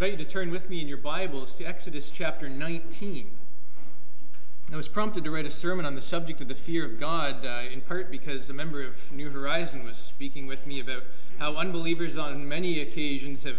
invite 0.00 0.18
you 0.18 0.24
to 0.24 0.30
turn 0.30 0.50
with 0.50 0.70
me 0.70 0.80
in 0.80 0.88
your 0.88 0.96
Bibles 0.96 1.52
to 1.52 1.62
Exodus 1.62 2.08
chapter 2.08 2.48
19. 2.48 3.36
I 4.72 4.76
was 4.76 4.88
prompted 4.88 5.24
to 5.24 5.30
write 5.30 5.44
a 5.44 5.50
sermon 5.50 5.84
on 5.84 5.94
the 5.94 6.00
subject 6.00 6.40
of 6.40 6.48
the 6.48 6.54
fear 6.54 6.86
of 6.86 6.98
God, 6.98 7.44
uh, 7.44 7.64
in 7.70 7.82
part 7.82 8.10
because 8.10 8.48
a 8.48 8.54
member 8.54 8.82
of 8.82 9.12
New 9.12 9.28
Horizon 9.28 9.84
was 9.84 9.98
speaking 9.98 10.46
with 10.46 10.66
me 10.66 10.80
about 10.80 11.02
how 11.38 11.52
unbelievers 11.52 12.16
on 12.16 12.48
many 12.48 12.80
occasions 12.80 13.42
have 13.42 13.58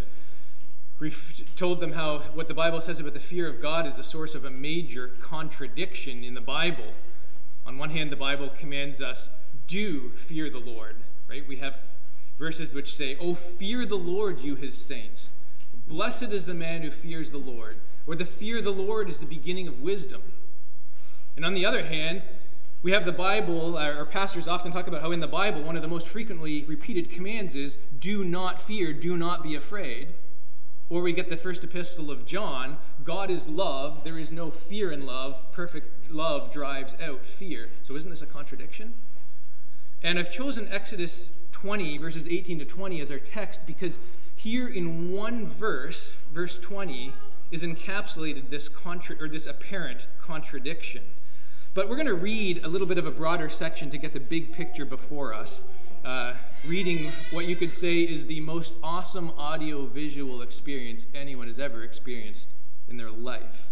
ref- 0.97 1.43
told 1.55 1.79
them 1.79 1.91
how 1.91 2.21
what 2.33 2.47
the 2.47 2.55
Bible 2.55 2.81
says 2.81 2.99
about 2.99 3.13
the 3.13 3.19
fear 3.19 3.47
of 3.47 3.61
God 3.61 3.85
is 3.85 3.99
a 3.99 4.03
source 4.03 4.33
of 4.33 4.43
a 4.43 4.49
major 4.49 5.11
contradiction 5.21 6.23
in 6.23 6.33
the 6.33 6.41
Bible. 6.41 6.91
On 7.67 7.77
one 7.77 7.91
hand, 7.91 8.11
the 8.11 8.15
Bible 8.15 8.49
commands 8.49 8.99
us, 8.99 9.29
do 9.67 10.09
fear 10.15 10.49
the 10.49 10.57
Lord, 10.57 10.95
right? 11.29 11.47
We 11.47 11.57
have 11.57 11.77
verses 12.39 12.73
which 12.73 12.95
say, 12.95 13.15
Oh, 13.21 13.35
fear 13.35 13.85
the 13.85 13.95
Lord, 13.95 14.39
you 14.39 14.55
his 14.55 14.76
saints. 14.76 15.30
Blessed 15.91 16.31
is 16.31 16.45
the 16.45 16.54
man 16.54 16.84
who 16.84 16.90
fears 16.90 17.31
the 17.31 17.38
Lord, 17.38 17.76
or 18.08 18.16
the 18.16 18.26
fear 18.26 18.59
of 18.59 18.63
the 18.63 18.72
Lord 18.72 19.09
is 19.09 19.20
the 19.20 19.26
beginning 19.26 19.68
of 19.68 19.81
wisdom. 19.81 20.22
And 21.36 21.44
on 21.44 21.54
the 21.54 21.66
other 21.66 21.84
hand, 21.84 22.23
we 22.81 22.94
have 22.94 23.04
the 23.04 23.12
Bible, 23.12 23.77
our 23.77 24.05
pastors 24.05 24.48
often 24.48 24.72
talk 24.72 24.88
about 24.88 25.02
how 25.02 25.12
in 25.12 25.20
the 25.20 25.27
Bible, 25.27 25.62
one 25.62 25.76
of 25.76 25.81
the 25.81 25.90
most 25.90 26.08
frequently 26.08 26.64
repeated 26.64 27.09
commands 27.09 27.55
is, 27.55 27.76
Do 28.00 28.23
not 28.23 28.62
fear, 28.62 28.94
do 28.94 29.17
not 29.17 29.44
be 29.44 29.54
afraid. 29.55 30.14
Or 30.90 31.02
we 31.02 31.12
get 31.12 31.30
the 31.30 31.36
first 31.36 31.62
epistle 31.62 32.09
of 32.09 32.26
John 32.26 32.78
God 33.03 33.30
is 33.30 33.50
love, 33.50 34.05
there 34.05 34.17
is 34.17 34.31
no 34.31 34.50
fear 34.50 34.94
in 34.94 35.05
love, 35.05 35.44
perfect 35.52 36.09
love 36.09 36.53
drives 36.53 36.95
out 37.03 37.26
fear. 37.26 37.67
So 37.81 37.98
isn't 37.98 38.09
this 38.09 38.22
a 38.22 38.26
contradiction? 38.26 38.94
And 40.02 40.17
I've 40.17 40.31
chosen 40.31 40.70
Exodus 40.72 41.34
20, 41.52 41.98
verses 41.98 42.30
18 42.30 42.59
to 42.59 42.66
20, 42.66 43.02
as 43.02 43.12
our 43.12 43.20
text 43.20 43.67
because 43.67 44.00
here 44.44 44.68
in 44.68 45.12
one 45.12 45.45
verse, 45.45 46.13
verse 46.34 46.58
20, 46.58 47.14
is 47.52 47.61
encapsulated 47.61 48.50
this, 48.50 48.67
contra- 48.67 49.16
or 49.20 49.28
this 49.28 49.45
apparent 49.45 50.08
contradiction. 50.20 51.03
But 51.75 51.88
we're 51.88 51.95
going 51.95 52.08
to 52.08 52.16
read 52.16 52.66
a 52.66 52.67
little 52.67 52.88
bit 52.88 52.98
of 52.98 53.06
a 53.06 53.11
broader 53.11 53.50
section 53.50 53.92
to 53.92 54.00
get 54.00 54.14
the 54.14 54.20
big 54.20 54.52
picture 54.52 54.83
before 54.83 55.31
us. 55.31 55.64
Uh, 56.03 56.33
reading 56.67 57.11
what 57.30 57.48
you 57.48 57.56
could 57.56 57.72
say 57.72 58.00
is 58.00 58.25
the 58.25 58.39
most 58.39 58.73
awesome 58.81 59.30
audio 59.38 59.86
visual 59.86 60.42
experience 60.42 61.05
anyone 61.14 61.45
has 61.45 61.59
ever 61.59 61.83
experienced 61.83 62.50
in 62.89 62.98
their 62.98 63.11
life. 63.11 63.70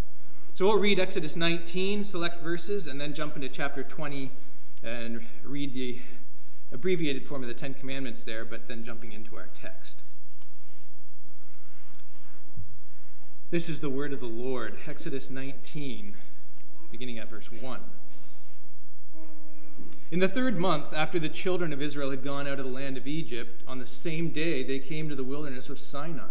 So 0.54 0.67
we'll 0.67 0.78
read 0.78 1.00
Exodus 1.00 1.36
19, 1.36 2.04
select 2.04 2.44
verses, 2.44 2.86
and 2.86 3.02
then 3.02 3.16
jump 3.16 3.36
into 3.36 3.50
chapter 3.50 3.81
20 3.81 4.30
and 4.83 5.26
read 5.44 5.73
the 5.73 6.00
abbreviated 6.72 7.28
form 7.28 7.42
of 7.42 7.48
the 7.48 7.56
Ten 7.56 7.73
Commandments 7.73 8.23
there, 8.23 8.45
but 8.45 8.67
then 8.67 8.83
jumping 8.83 9.14
into 9.14 9.36
our 9.36 9.50
text. 9.59 10.04
This 13.52 13.67
is 13.67 13.80
the 13.80 13.89
word 13.89 14.14
of 14.14 14.19
the 14.19 14.28
Lord, 14.28 14.78
Exodus 14.86 15.31
19, 15.31 16.14
beginning 16.92 17.17
at 17.17 17.31
verse 17.31 17.52
1. 17.52 17.81
In 20.11 20.19
the 20.19 20.28
third 20.28 20.59
month 20.59 20.94
after 20.94 21.17
the 21.17 21.30
children 21.30 21.73
of 21.73 21.81
Israel 21.81 22.11
had 22.11 22.23
gone 22.23 22.47
out 22.47 22.59
of 22.59 22.66
the 22.66 22.72
land 22.72 22.95
of 22.95 23.08
Egypt, 23.08 23.64
on 23.67 23.80
the 23.80 23.88
same 23.88 24.30
day 24.30 24.61
they 24.61 24.77
came 24.77 25.09
to 25.09 25.16
the 25.16 25.23
wilderness 25.23 25.67
of 25.67 25.80
Sinai. 25.80 26.30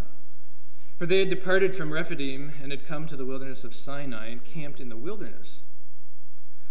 For 0.97 1.05
they 1.05 1.19
had 1.19 1.29
departed 1.29 1.75
from 1.75 1.91
Rephidim 1.91 2.53
and 2.61 2.71
had 2.71 2.87
come 2.87 3.05
to 3.07 3.17
the 3.17 3.25
wilderness 3.25 3.65
of 3.65 3.75
Sinai 3.75 4.27
and 4.27 4.41
camped 4.45 4.79
in 4.79 4.87
the 4.87 4.95
wilderness. 4.95 5.61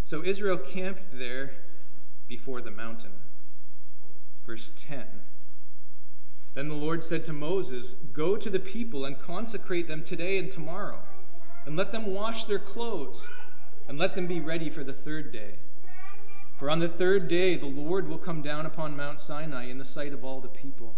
So 0.02 0.24
Israel 0.24 0.56
camped 0.56 1.02
there 1.12 1.56
before 2.26 2.62
the 2.62 2.70
mountain. 2.70 3.12
Verse 4.46 4.72
10 4.74 5.04
Then 6.54 6.68
the 6.68 6.74
Lord 6.74 7.04
said 7.04 7.24
to 7.26 7.32
Moses, 7.32 7.94
Go 8.12 8.36
to 8.36 8.50
the 8.50 8.58
people 8.58 9.04
and 9.04 9.18
consecrate 9.18 9.86
them 9.86 10.02
today 10.02 10.38
and 10.38 10.50
tomorrow, 10.50 11.00
and 11.66 11.76
let 11.76 11.92
them 11.92 12.06
wash 12.06 12.44
their 12.44 12.58
clothes, 12.58 13.28
and 13.86 13.98
let 13.98 14.14
them 14.14 14.26
be 14.26 14.40
ready 14.40 14.70
for 14.70 14.82
the 14.82 14.92
third 14.92 15.32
day. 15.32 15.58
For 16.56 16.68
on 16.68 16.80
the 16.80 16.88
third 16.88 17.28
day 17.28 17.56
the 17.56 17.66
Lord 17.66 18.08
will 18.08 18.18
come 18.18 18.42
down 18.42 18.66
upon 18.66 18.96
Mount 18.96 19.20
Sinai 19.20 19.66
in 19.66 19.78
the 19.78 19.84
sight 19.84 20.12
of 20.12 20.24
all 20.24 20.40
the 20.40 20.48
people. 20.48 20.96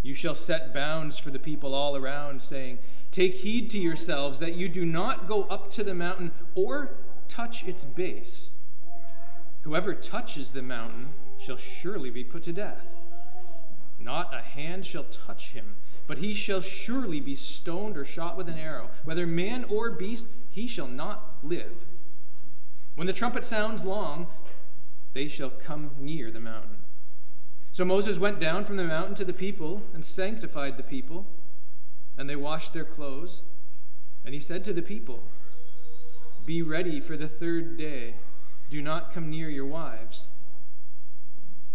You 0.00 0.14
shall 0.14 0.36
set 0.36 0.72
bounds 0.72 1.18
for 1.18 1.30
the 1.30 1.40
people 1.40 1.74
all 1.74 1.96
around, 1.96 2.40
saying, 2.40 2.78
Take 3.10 3.36
heed 3.36 3.68
to 3.70 3.78
yourselves 3.78 4.38
that 4.38 4.54
you 4.54 4.68
do 4.68 4.86
not 4.86 5.26
go 5.26 5.44
up 5.44 5.70
to 5.72 5.82
the 5.82 5.94
mountain 5.94 6.30
or 6.54 6.94
touch 7.28 7.64
its 7.64 7.84
base. 7.84 8.50
Whoever 9.62 9.94
touches 9.94 10.52
the 10.52 10.62
mountain, 10.62 11.08
shall 11.38 11.56
surely 11.56 12.10
be 12.10 12.24
put 12.24 12.42
to 12.44 12.52
death. 12.52 12.97
Not 14.00 14.32
a 14.34 14.40
hand 14.40 14.86
shall 14.86 15.04
touch 15.04 15.50
him, 15.50 15.76
but 16.06 16.18
he 16.18 16.32
shall 16.34 16.60
surely 16.60 17.20
be 17.20 17.34
stoned 17.34 17.96
or 17.96 18.04
shot 18.04 18.36
with 18.36 18.48
an 18.48 18.58
arrow. 18.58 18.90
Whether 19.04 19.26
man 19.26 19.64
or 19.64 19.90
beast, 19.90 20.26
he 20.50 20.66
shall 20.66 20.86
not 20.86 21.36
live. 21.42 21.84
When 22.94 23.06
the 23.06 23.12
trumpet 23.12 23.44
sounds 23.44 23.84
long, 23.84 24.28
they 25.12 25.28
shall 25.28 25.50
come 25.50 25.90
near 25.98 26.30
the 26.30 26.40
mountain. 26.40 26.78
So 27.72 27.84
Moses 27.84 28.18
went 28.18 28.40
down 28.40 28.64
from 28.64 28.76
the 28.76 28.84
mountain 28.84 29.14
to 29.16 29.24
the 29.24 29.32
people 29.32 29.82
and 29.94 30.04
sanctified 30.04 30.76
the 30.76 30.82
people, 30.82 31.26
and 32.16 32.28
they 32.28 32.36
washed 32.36 32.72
their 32.72 32.84
clothes. 32.84 33.42
And 34.24 34.34
he 34.34 34.40
said 34.40 34.64
to 34.64 34.72
the 34.72 34.82
people, 34.82 35.22
Be 36.44 36.60
ready 36.60 37.00
for 37.00 37.16
the 37.16 37.28
third 37.28 37.76
day. 37.76 38.16
Do 38.68 38.82
not 38.82 39.12
come 39.12 39.30
near 39.30 39.48
your 39.48 39.64
wives. 39.64 40.26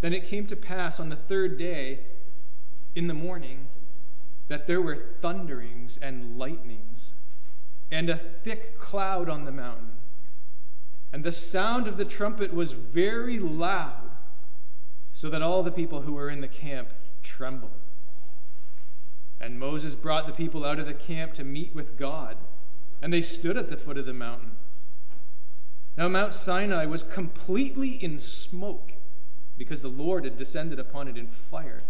Then 0.01 0.13
it 0.13 0.25
came 0.27 0.45
to 0.47 0.55
pass 0.55 0.99
on 0.99 1.09
the 1.09 1.15
third 1.15 1.57
day 1.57 2.01
in 2.95 3.07
the 3.07 3.13
morning 3.13 3.67
that 4.47 4.67
there 4.67 4.81
were 4.81 5.05
thunderings 5.21 5.97
and 5.97 6.37
lightnings 6.37 7.13
and 7.91 8.09
a 8.09 8.15
thick 8.15 8.77
cloud 8.77 9.29
on 9.29 9.45
the 9.45 9.51
mountain. 9.51 9.91
And 11.11 11.23
the 11.23 11.31
sound 11.31 11.87
of 11.87 11.97
the 11.97 12.05
trumpet 12.05 12.53
was 12.53 12.71
very 12.71 13.37
loud, 13.37 14.09
so 15.13 15.29
that 15.29 15.43
all 15.43 15.61
the 15.61 15.71
people 15.71 16.01
who 16.01 16.13
were 16.13 16.29
in 16.29 16.41
the 16.41 16.47
camp 16.47 16.89
trembled. 17.21 17.71
And 19.39 19.59
Moses 19.59 19.93
brought 19.93 20.25
the 20.25 20.33
people 20.33 20.65
out 20.65 20.79
of 20.79 20.87
the 20.87 20.93
camp 20.93 21.33
to 21.33 21.43
meet 21.43 21.75
with 21.75 21.99
God, 21.99 22.37
and 23.01 23.13
they 23.13 23.21
stood 23.21 23.57
at 23.57 23.69
the 23.69 23.77
foot 23.77 23.97
of 23.97 24.07
the 24.07 24.13
mountain. 24.13 24.53
Now, 25.95 26.07
Mount 26.07 26.33
Sinai 26.33 26.85
was 26.85 27.03
completely 27.03 27.91
in 27.91 28.17
smoke 28.17 28.93
because 29.55 29.83
the 29.83 29.89
Lord 29.89 30.23
had 30.23 30.37
descended 30.37 30.79
upon 30.79 31.07
it 31.07 31.17
in 31.17 31.27
fire. 31.27 31.83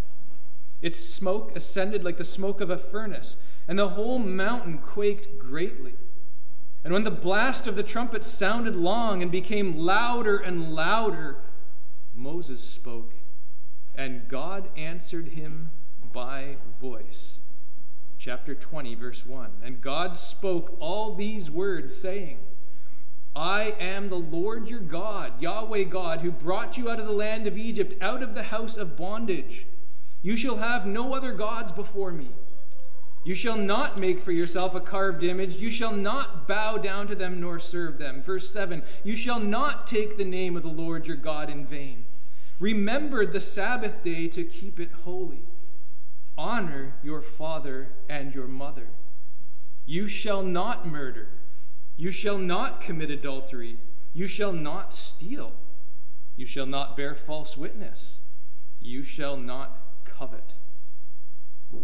Its 0.84 1.00
smoke 1.00 1.56
ascended 1.56 2.04
like 2.04 2.18
the 2.18 2.24
smoke 2.24 2.60
of 2.60 2.68
a 2.68 2.76
furnace, 2.76 3.38
and 3.66 3.78
the 3.78 3.88
whole 3.88 4.18
mountain 4.18 4.76
quaked 4.76 5.38
greatly. 5.38 5.94
And 6.84 6.92
when 6.92 7.04
the 7.04 7.10
blast 7.10 7.66
of 7.66 7.74
the 7.74 7.82
trumpet 7.82 8.22
sounded 8.22 8.76
long 8.76 9.22
and 9.22 9.32
became 9.32 9.78
louder 9.78 10.36
and 10.36 10.74
louder, 10.74 11.38
Moses 12.14 12.62
spoke, 12.62 13.14
and 13.94 14.28
God 14.28 14.68
answered 14.76 15.28
him 15.28 15.70
by 16.12 16.56
voice. 16.78 17.38
Chapter 18.18 18.54
20, 18.54 18.94
verse 18.94 19.24
1. 19.24 19.52
And 19.62 19.80
God 19.80 20.18
spoke 20.18 20.76
all 20.80 21.14
these 21.14 21.50
words, 21.50 21.96
saying, 21.96 22.40
I 23.34 23.74
am 23.80 24.10
the 24.10 24.18
Lord 24.18 24.68
your 24.68 24.80
God, 24.80 25.40
Yahweh 25.40 25.84
God, 25.84 26.20
who 26.20 26.30
brought 26.30 26.76
you 26.76 26.90
out 26.90 27.00
of 27.00 27.06
the 27.06 27.12
land 27.12 27.46
of 27.46 27.56
Egypt, 27.56 27.94
out 28.02 28.22
of 28.22 28.34
the 28.34 28.42
house 28.42 28.76
of 28.76 28.98
bondage. 28.98 29.64
You 30.24 30.38
shall 30.38 30.56
have 30.56 30.86
no 30.86 31.12
other 31.12 31.32
gods 31.32 31.70
before 31.70 32.10
me. 32.10 32.30
You 33.24 33.34
shall 33.34 33.58
not 33.58 34.00
make 34.00 34.22
for 34.22 34.32
yourself 34.32 34.74
a 34.74 34.80
carved 34.80 35.22
image. 35.22 35.56
You 35.56 35.70
shall 35.70 35.94
not 35.94 36.48
bow 36.48 36.78
down 36.78 37.08
to 37.08 37.14
them 37.14 37.40
nor 37.40 37.58
serve 37.58 37.98
them. 37.98 38.22
Verse 38.22 38.48
7 38.48 38.82
You 39.04 39.16
shall 39.16 39.38
not 39.38 39.86
take 39.86 40.16
the 40.16 40.24
name 40.24 40.56
of 40.56 40.62
the 40.62 40.70
Lord 40.70 41.06
your 41.06 41.18
God 41.18 41.50
in 41.50 41.66
vain. 41.66 42.06
Remember 42.58 43.26
the 43.26 43.40
Sabbath 43.40 44.02
day 44.02 44.26
to 44.28 44.44
keep 44.44 44.80
it 44.80 44.92
holy. 45.04 45.42
Honor 46.38 46.94
your 47.02 47.20
father 47.20 47.90
and 48.08 48.34
your 48.34 48.46
mother. 48.46 48.88
You 49.84 50.08
shall 50.08 50.42
not 50.42 50.88
murder. 50.88 51.28
You 51.98 52.10
shall 52.10 52.38
not 52.38 52.80
commit 52.80 53.10
adultery. 53.10 53.76
You 54.14 54.26
shall 54.26 54.54
not 54.54 54.94
steal. 54.94 55.52
You 56.34 56.46
shall 56.46 56.66
not 56.66 56.96
bear 56.96 57.14
false 57.14 57.58
witness. 57.58 58.20
You 58.80 59.02
shall 59.02 59.36
not 59.36 59.83
covet. 60.24 60.54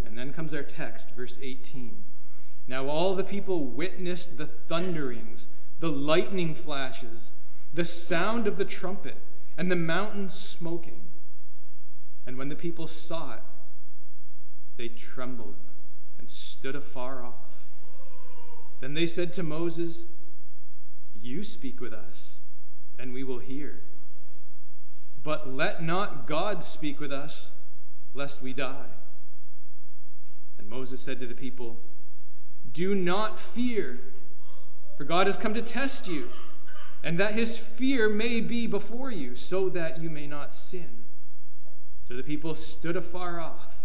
And 0.05 0.17
then 0.17 0.33
comes 0.33 0.55
our 0.55 0.63
text, 0.63 1.11
verse 1.11 1.39
18. 1.43 2.05
Now 2.67 2.89
all 2.89 3.15
the 3.15 3.25
people 3.25 3.65
witnessed 3.65 4.39
the 4.39 4.47
thunderings, 4.47 5.49
the 5.81 5.91
lightning 5.91 6.55
flashes, 6.55 7.33
the 7.75 7.85
sound 7.85 8.47
of 8.47 8.57
the 8.57 8.65
trumpet, 8.65 9.17
and 9.59 9.71
the 9.71 9.77
mountain 9.77 10.29
smoking. 10.29 11.03
And 12.27 12.39
when 12.39 12.49
the 12.49 12.55
people 12.55 12.87
saw 12.87 13.35
it, 13.35 13.43
they 14.77 14.89
trembled 14.89 15.57
and 16.19 16.31
stood 16.31 16.77
afar 16.77 17.25
off. 17.25 17.67
Then 18.81 18.95
they 18.95 19.07
said 19.07 19.33
to 19.35 19.43
Moses, 19.43 20.05
You 21.21 21.45
speak 21.45 21.81
with 21.81 21.93
us, 21.93 22.39
and 22.99 23.13
we 23.13 23.25
will 23.25 23.41
hear. 23.41 23.81
But 25.23 25.53
let 25.53 25.83
not 25.83 26.27
God 26.27 26.65
speak 26.65 27.01
with 27.01 27.13
us, 27.13 27.51
lest 28.15 28.43
we 28.43 28.53
die. 28.53 28.91
And 30.59 30.69
Moses 30.69 31.01
said 31.01 31.21
to 31.21 31.27
the 31.27 31.35
people, 31.35 31.81
Do 32.73 32.95
not 32.95 33.41
fear, 33.41 33.99
for 34.97 35.05
God 35.05 35.27
has 35.27 35.37
come 35.37 35.55
to 35.55 35.63
test 35.63 36.07
you, 36.07 36.29
and 37.03 37.19
that 37.19 37.35
his 37.35 37.57
fear 37.57 38.09
may 38.09 38.41
be 38.41 38.67
before 38.67 39.11
you, 39.11 39.35
so 39.35 39.69
that 39.71 40.01
you 40.01 40.11
may 40.11 40.27
not 40.27 40.53
sin. 40.53 41.05
So 42.09 42.17
the 42.17 42.23
people 42.23 42.55
stood 42.55 42.97
afar 42.97 43.41
off, 43.41 43.77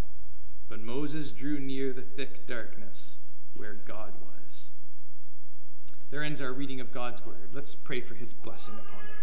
but 0.67 0.81
Moses 0.81 1.31
drew 1.31 1.59
near 1.59 1.93
the 1.93 2.01
thick 2.01 2.47
darkness 2.47 3.17
where 3.55 3.73
God 3.73 4.13
was. 4.19 4.71
There 6.09 6.23
ends 6.23 6.41
our 6.41 6.51
reading 6.51 6.79
of 6.79 6.91
God's 6.91 7.25
word. 7.25 7.49
Let's 7.53 7.75
pray 7.75 8.01
for 8.01 8.15
his 8.15 8.33
blessing 8.33 8.75
upon 8.75 9.05
it. 9.05 9.14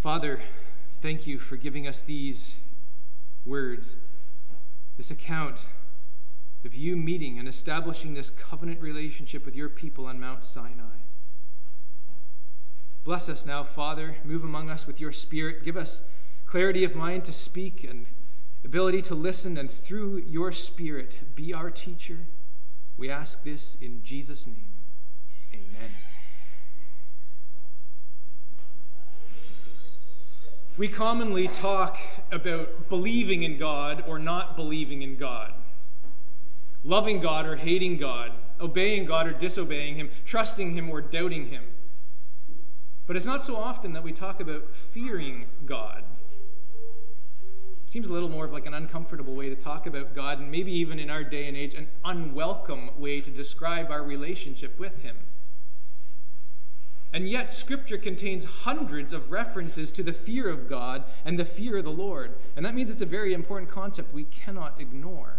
Father, 0.00 0.40
thank 1.02 1.26
you 1.26 1.38
for 1.38 1.58
giving 1.58 1.86
us 1.86 2.02
these 2.02 2.54
words 3.44 3.96
this 4.96 5.10
account 5.10 5.58
of 6.64 6.74
you 6.74 6.96
meeting 6.96 7.38
and 7.38 7.46
establishing 7.46 8.14
this 8.14 8.30
covenant 8.30 8.80
relationship 8.80 9.44
with 9.44 9.54
your 9.54 9.68
people 9.68 10.06
on 10.06 10.18
Mount 10.18 10.42
Sinai. 10.42 11.00
Bless 13.04 13.28
us 13.28 13.44
now, 13.44 13.62
Father. 13.62 14.16
Move 14.24 14.42
among 14.42 14.70
us 14.70 14.86
with 14.86 15.02
your 15.02 15.12
Spirit. 15.12 15.64
Give 15.64 15.76
us 15.76 16.02
clarity 16.46 16.82
of 16.82 16.94
mind 16.94 17.26
to 17.26 17.32
speak 17.34 17.84
and 17.84 18.06
ability 18.64 19.02
to 19.02 19.14
listen, 19.14 19.58
and 19.58 19.70
through 19.70 20.24
your 20.26 20.50
Spirit, 20.50 21.34
be 21.34 21.52
our 21.52 21.70
teacher. 21.70 22.20
We 22.96 23.10
ask 23.10 23.44
this 23.44 23.76
in 23.82 24.02
Jesus' 24.02 24.46
name. 24.46 24.72
Amen. 25.52 25.90
We 30.80 30.88
commonly 30.88 31.46
talk 31.46 31.98
about 32.32 32.88
believing 32.88 33.42
in 33.42 33.58
God 33.58 34.02
or 34.08 34.18
not 34.18 34.56
believing 34.56 35.02
in 35.02 35.16
God, 35.16 35.52
loving 36.84 37.20
God 37.20 37.44
or 37.44 37.56
hating 37.56 37.98
God, 37.98 38.32
obeying 38.58 39.04
God 39.04 39.26
or 39.26 39.32
disobeying 39.32 39.96
Him, 39.96 40.08
trusting 40.24 40.72
Him 40.72 40.88
or 40.88 41.02
doubting 41.02 41.48
Him. 41.48 41.64
But 43.06 43.16
it's 43.16 43.26
not 43.26 43.44
so 43.44 43.56
often 43.56 43.92
that 43.92 44.02
we 44.02 44.12
talk 44.12 44.40
about 44.40 44.74
fearing 44.74 45.48
God. 45.66 46.02
It 47.84 47.90
seems 47.90 48.06
a 48.06 48.12
little 48.14 48.30
more 48.30 48.46
of 48.46 48.52
like 48.52 48.64
an 48.64 48.72
uncomfortable 48.72 49.34
way 49.34 49.50
to 49.50 49.56
talk 49.56 49.86
about 49.86 50.14
God, 50.14 50.40
and 50.40 50.50
maybe 50.50 50.72
even 50.72 50.98
in 50.98 51.10
our 51.10 51.22
day 51.22 51.46
and 51.46 51.58
age, 51.58 51.74
an 51.74 51.88
unwelcome 52.06 52.98
way 52.98 53.20
to 53.20 53.30
describe 53.30 53.90
our 53.90 54.02
relationship 54.02 54.78
with 54.78 55.02
Him. 55.02 55.18
And 57.12 57.28
yet, 57.28 57.50
Scripture 57.50 57.98
contains 57.98 58.44
hundreds 58.44 59.12
of 59.12 59.32
references 59.32 59.90
to 59.92 60.02
the 60.02 60.12
fear 60.12 60.48
of 60.48 60.68
God 60.68 61.04
and 61.24 61.38
the 61.38 61.44
fear 61.44 61.78
of 61.78 61.84
the 61.84 61.90
Lord. 61.90 62.34
And 62.54 62.64
that 62.64 62.74
means 62.74 62.90
it's 62.90 63.02
a 63.02 63.06
very 63.06 63.32
important 63.32 63.70
concept 63.70 64.14
we 64.14 64.24
cannot 64.24 64.80
ignore. 64.80 65.36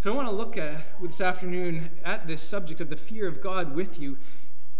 So, 0.00 0.12
I 0.12 0.16
want 0.16 0.28
to 0.28 0.34
look 0.34 0.56
at, 0.56 1.00
this 1.02 1.20
afternoon 1.20 1.90
at 2.04 2.28
this 2.28 2.42
subject 2.42 2.80
of 2.80 2.88
the 2.88 2.96
fear 2.96 3.26
of 3.26 3.42
God 3.42 3.74
with 3.74 4.00
you 4.00 4.16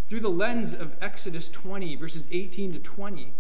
through 0.08 0.20
the 0.20 0.30
lens 0.30 0.72
of 0.72 0.94
Exodus 1.00 1.48
20, 1.48 1.96
verses 1.96 2.28
18 2.30 2.72
to 2.72 2.78
20. 2.78 3.32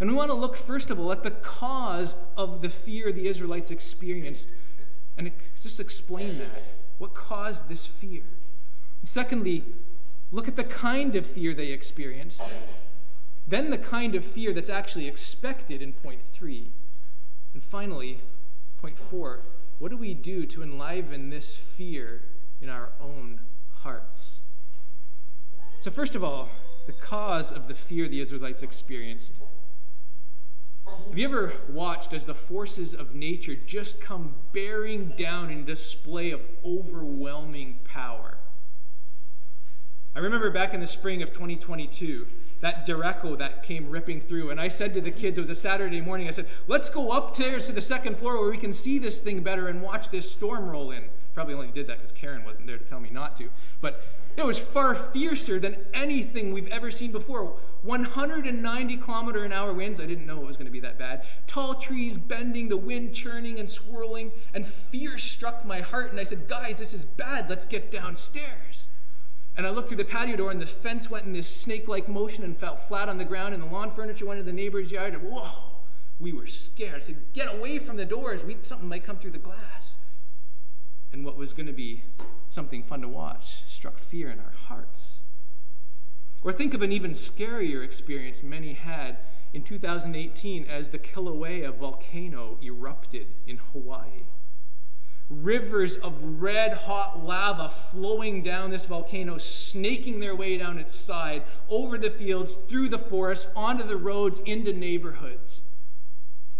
And 0.00 0.10
we 0.10 0.16
want 0.16 0.30
to 0.30 0.34
look, 0.34 0.56
first 0.56 0.90
of 0.90 0.98
all, 0.98 1.12
at 1.12 1.22
the 1.22 1.30
cause 1.30 2.16
of 2.36 2.62
the 2.62 2.68
fear 2.68 3.12
the 3.12 3.28
Israelites 3.28 3.70
experienced 3.70 4.50
and 5.16 5.30
just 5.60 5.78
explain 5.78 6.38
that. 6.38 6.62
What 6.98 7.14
caused 7.14 7.68
this 7.68 7.86
fear? 7.86 8.22
Secondly, 9.02 9.64
Look 10.32 10.48
at 10.48 10.56
the 10.56 10.64
kind 10.64 11.16
of 11.16 11.26
fear 11.26 11.54
they 11.54 11.72
experienced. 11.72 12.42
Then 13.48 13.70
the 13.70 13.78
kind 13.78 14.14
of 14.14 14.24
fear 14.24 14.52
that's 14.52 14.70
actually 14.70 15.08
expected 15.08 15.82
in 15.82 15.92
point 15.92 16.22
three. 16.22 16.70
And 17.52 17.64
finally, 17.64 18.20
point 18.80 18.98
four 18.98 19.40
what 19.80 19.90
do 19.90 19.96
we 19.96 20.12
do 20.12 20.44
to 20.44 20.62
enliven 20.62 21.30
this 21.30 21.56
fear 21.56 22.22
in 22.60 22.68
our 22.68 22.90
own 23.00 23.40
hearts? 23.76 24.42
So, 25.80 25.90
first 25.90 26.14
of 26.14 26.22
all, 26.22 26.50
the 26.86 26.92
cause 26.92 27.50
of 27.50 27.66
the 27.66 27.74
fear 27.74 28.06
the 28.06 28.20
Israelites 28.20 28.62
experienced. 28.62 29.42
Have 30.86 31.16
you 31.16 31.26
ever 31.26 31.54
watched 31.70 32.12
as 32.12 32.26
the 32.26 32.34
forces 32.34 32.94
of 32.94 33.14
nature 33.14 33.54
just 33.54 34.02
come 34.02 34.34
bearing 34.52 35.14
down 35.16 35.48
in 35.48 35.64
display 35.64 36.30
of 36.30 36.42
overwhelming 36.62 37.78
power? 37.84 38.36
I 40.14 40.18
remember 40.18 40.50
back 40.50 40.74
in 40.74 40.80
the 40.80 40.86
spring 40.86 41.22
of 41.22 41.30
2022, 41.30 42.26
that 42.60 42.86
derecho 42.86 43.38
that 43.38 43.62
came 43.62 43.88
ripping 43.88 44.20
through. 44.20 44.50
And 44.50 44.60
I 44.60 44.68
said 44.68 44.92
to 44.94 45.00
the 45.00 45.10
kids, 45.10 45.38
it 45.38 45.40
was 45.40 45.50
a 45.50 45.54
Saturday 45.54 46.00
morning, 46.00 46.28
I 46.28 46.32
said, 46.32 46.48
let's 46.66 46.90
go 46.90 47.12
upstairs 47.12 47.66
to 47.66 47.72
the 47.72 47.80
second 47.80 48.18
floor 48.18 48.40
where 48.40 48.50
we 48.50 48.58
can 48.58 48.72
see 48.72 48.98
this 48.98 49.20
thing 49.20 49.40
better 49.42 49.68
and 49.68 49.80
watch 49.80 50.10
this 50.10 50.30
storm 50.30 50.68
roll 50.68 50.90
in. 50.90 51.04
Probably 51.32 51.54
only 51.54 51.68
did 51.68 51.86
that 51.86 51.98
because 51.98 52.12
Karen 52.12 52.44
wasn't 52.44 52.66
there 52.66 52.76
to 52.76 52.84
tell 52.84 53.00
me 53.00 53.08
not 53.08 53.36
to. 53.36 53.48
But 53.80 54.04
it 54.36 54.44
was 54.44 54.58
far 54.58 54.94
fiercer 54.94 55.58
than 55.60 55.76
anything 55.94 56.52
we've 56.52 56.68
ever 56.68 56.90
seen 56.90 57.12
before. 57.12 57.56
190 57.82 58.96
kilometer 58.96 59.44
an 59.44 59.52
hour 59.52 59.72
winds. 59.72 60.00
I 60.00 60.06
didn't 60.06 60.26
know 60.26 60.38
it 60.38 60.46
was 60.46 60.56
going 60.56 60.66
to 60.66 60.72
be 60.72 60.80
that 60.80 60.98
bad. 60.98 61.24
Tall 61.46 61.74
trees 61.74 62.18
bending, 62.18 62.68
the 62.68 62.76
wind 62.76 63.14
churning 63.14 63.58
and 63.60 63.70
swirling, 63.70 64.32
and 64.54 64.66
fear 64.66 65.18
struck 65.18 65.64
my 65.64 65.80
heart. 65.80 66.10
And 66.10 66.18
I 66.18 66.24
said, 66.24 66.48
guys, 66.48 66.80
this 66.80 66.94
is 66.94 67.04
bad. 67.04 67.48
Let's 67.48 67.64
get 67.64 67.90
downstairs. 67.90 68.88
And 69.60 69.66
I 69.66 69.70
looked 69.72 69.88
through 69.88 69.98
the 69.98 70.06
patio 70.06 70.36
door, 70.36 70.50
and 70.50 70.58
the 70.58 70.64
fence 70.64 71.10
went 71.10 71.26
in 71.26 71.34
this 71.34 71.46
snake 71.46 71.86
like 71.86 72.08
motion 72.08 72.44
and 72.44 72.58
fell 72.58 72.76
flat 72.76 73.10
on 73.10 73.18
the 73.18 73.26
ground, 73.26 73.52
and 73.52 73.62
the 73.62 73.66
lawn 73.66 73.90
furniture 73.90 74.24
went 74.24 74.40
into 74.40 74.50
the 74.50 74.56
neighbor's 74.56 74.90
yard. 74.90 75.12
And 75.12 75.22
whoa, 75.24 75.50
we 76.18 76.32
were 76.32 76.46
scared. 76.46 76.94
I 76.94 77.00
said, 77.00 77.18
Get 77.34 77.54
away 77.54 77.78
from 77.78 77.98
the 77.98 78.06
doors. 78.06 78.42
We, 78.42 78.56
something 78.62 78.88
might 78.88 79.04
come 79.04 79.18
through 79.18 79.32
the 79.32 79.38
glass. 79.38 79.98
And 81.12 81.26
what 81.26 81.36
was 81.36 81.52
going 81.52 81.66
to 81.66 81.74
be 81.74 82.04
something 82.48 82.82
fun 82.82 83.02
to 83.02 83.08
watch 83.08 83.64
struck 83.66 83.98
fear 83.98 84.30
in 84.30 84.38
our 84.38 84.54
hearts. 84.68 85.18
Or 86.42 86.52
think 86.52 86.72
of 86.72 86.80
an 86.80 86.90
even 86.90 87.12
scarier 87.12 87.84
experience 87.84 88.42
many 88.42 88.72
had 88.72 89.18
in 89.52 89.62
2018 89.62 90.64
as 90.68 90.88
the 90.88 90.98
Kilauea 90.98 91.74
volcano 91.74 92.56
erupted 92.62 93.26
in 93.46 93.58
Hawaii 93.58 94.22
rivers 95.30 95.96
of 95.96 96.42
red 96.42 96.74
hot 96.74 97.24
lava 97.24 97.70
flowing 97.70 98.42
down 98.42 98.70
this 98.70 98.84
volcano, 98.84 99.38
snaking 99.38 100.18
their 100.18 100.34
way 100.34 100.58
down 100.58 100.78
its 100.78 100.94
side, 100.94 101.44
over 101.68 101.96
the 101.96 102.10
fields, 102.10 102.54
through 102.54 102.88
the 102.88 102.98
forest, 102.98 103.48
onto 103.54 103.84
the 103.84 103.96
roads, 103.96 104.40
into 104.40 104.72
neighborhoods. 104.72 105.62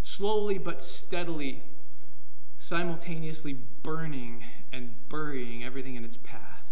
Slowly 0.03 0.57
but 0.57 0.81
steadily, 0.81 1.63
simultaneously 2.59 3.59
burning 3.83 4.45
and 4.73 4.95
burying 5.09 5.65
everything 5.65 5.97
in 5.97 6.05
its 6.05 6.17
path. 6.17 6.63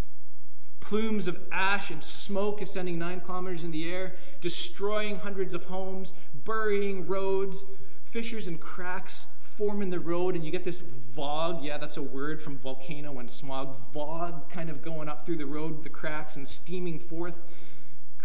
Plumes 0.78 1.26
of 1.26 1.38
ash 1.50 1.90
and 1.90 2.02
smoke 2.02 2.62
ascending 2.62 2.98
nine 2.98 3.20
kilometers 3.20 3.64
in 3.64 3.72
the 3.72 3.90
air, 3.92 4.14
destroying 4.40 5.18
hundreds 5.18 5.52
of 5.52 5.64
homes, 5.64 6.14
burying 6.44 7.06
roads, 7.06 7.66
fissures 8.04 8.46
and 8.46 8.60
cracks 8.60 9.26
form 9.58 9.82
in 9.82 9.90
the 9.90 9.98
road 9.98 10.36
and 10.36 10.44
you 10.44 10.52
get 10.52 10.62
this 10.62 10.80
vog 10.80 11.64
yeah 11.64 11.76
that's 11.76 11.96
a 11.96 12.02
word 12.02 12.40
from 12.40 12.56
volcano 12.58 13.18
and 13.18 13.28
smog 13.28 13.74
vog 13.92 14.48
kind 14.48 14.70
of 14.70 14.80
going 14.82 15.08
up 15.08 15.26
through 15.26 15.36
the 15.36 15.44
road 15.44 15.82
the 15.82 15.88
cracks 15.88 16.36
and 16.36 16.46
steaming 16.46 17.00
forth 17.00 17.42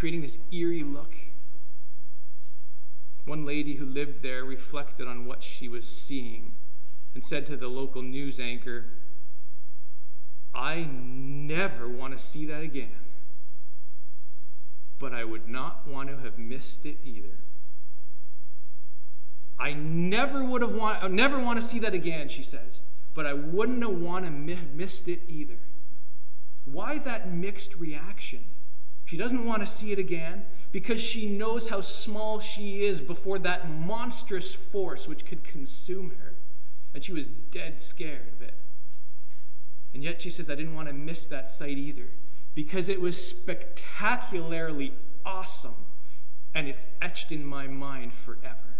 creating 0.03 0.21
this 0.21 0.37
eerie 0.51 0.83
look. 0.83 1.15
One 3.23 3.45
lady 3.45 3.75
who 3.75 3.85
lived 3.85 4.21
there 4.21 4.43
reflected 4.43 5.07
on 5.07 5.25
what 5.25 5.41
she 5.41 5.69
was 5.69 5.87
seeing 5.87 6.51
and 7.15 7.23
said 7.23 7.45
to 7.45 7.55
the 7.55 7.69
local 7.69 8.01
news 8.01 8.39
anchor 8.39 8.85
i 10.53 10.87
never 10.91 11.87
want 11.87 12.11
to 12.11 12.23
see 12.23 12.45
that 12.47 12.61
again 12.61 12.95
but 14.99 15.13
i 15.13 15.23
would 15.23 15.47
not 15.47 15.87
want 15.87 16.09
to 16.09 16.17
have 16.17 16.37
missed 16.37 16.85
it 16.85 16.97
either 17.03 17.37
I 19.63 19.72
never 19.72 20.43
would 20.43 20.62
have 20.62 20.75
want, 20.75 21.10
never 21.10 21.39
want 21.39 21.60
to 21.60 21.65
see 21.65 21.79
that 21.79 21.93
again, 21.93 22.27
she 22.27 22.43
says. 22.43 22.82
But 23.13 23.25
I 23.25 23.34
wouldn't 23.34 23.82
have 23.82 23.93
want 23.93 24.25
to 24.25 24.32
missed 24.32 25.08
it 25.08 25.22
either. 25.29 25.58
Why 26.65 26.98
that 26.98 27.34
mixed 27.34 27.77
reaction? 27.77 28.43
She 29.05 29.15
doesn't 29.15 29.46
want 29.46 29.62
to 29.62 29.65
see 29.65 29.93
it 29.93 30.00
again 30.00 30.46
because 30.74 31.01
she 31.01 31.29
knows 31.29 31.70
how 31.70 31.79
small 31.79 32.41
she 32.41 32.84
is 32.84 33.00
before 33.00 33.39
that 33.39 33.70
monstrous 33.70 34.53
force 34.53 35.08
which 35.08 35.25
could 35.25 35.46
consume 35.46 36.10
her. 36.20 36.34
And 36.93 37.01
she 37.01 37.13
was 37.13 37.27
dead 37.27 37.82
scared 37.82 38.27
of 38.36 38.41
it. 38.41 38.55
And 39.93 40.03
yet 40.03 40.22
she 40.22 40.29
says, 40.29 40.50
I 40.50 40.55
didn't 40.55 40.75
want 40.75 40.89
to 40.89 40.93
miss 40.93 41.25
that 41.27 41.50
sight 41.50 41.77
either 41.77 42.10
because 42.53 42.89
it 42.89 43.00
was 43.00 43.15
spectacularly 43.29 44.93
awesome 45.25 45.86
and 46.53 46.67
it's 46.67 46.86
etched 47.01 47.32
in 47.32 47.46
my 47.46 47.67
mind 47.67 48.13
forever. 48.13 48.72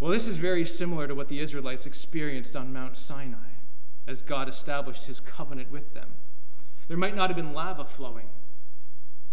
Well, 0.00 0.10
this 0.10 0.28
is 0.28 0.36
very 0.36 0.64
similar 0.64 1.06
to 1.06 1.14
what 1.14 1.28
the 1.28 1.38
Israelites 1.38 1.86
experienced 1.86 2.56
on 2.56 2.72
Mount 2.72 2.96
Sinai 2.96 3.54
as 4.06 4.22
God 4.22 4.48
established 4.48 5.06
his 5.06 5.20
covenant 5.20 5.70
with 5.70 5.94
them. 5.94 6.10
There 6.88 6.96
might 6.96 7.16
not 7.16 7.30
have 7.30 7.36
been 7.36 7.54
lava 7.54 7.84
flowing, 7.84 8.28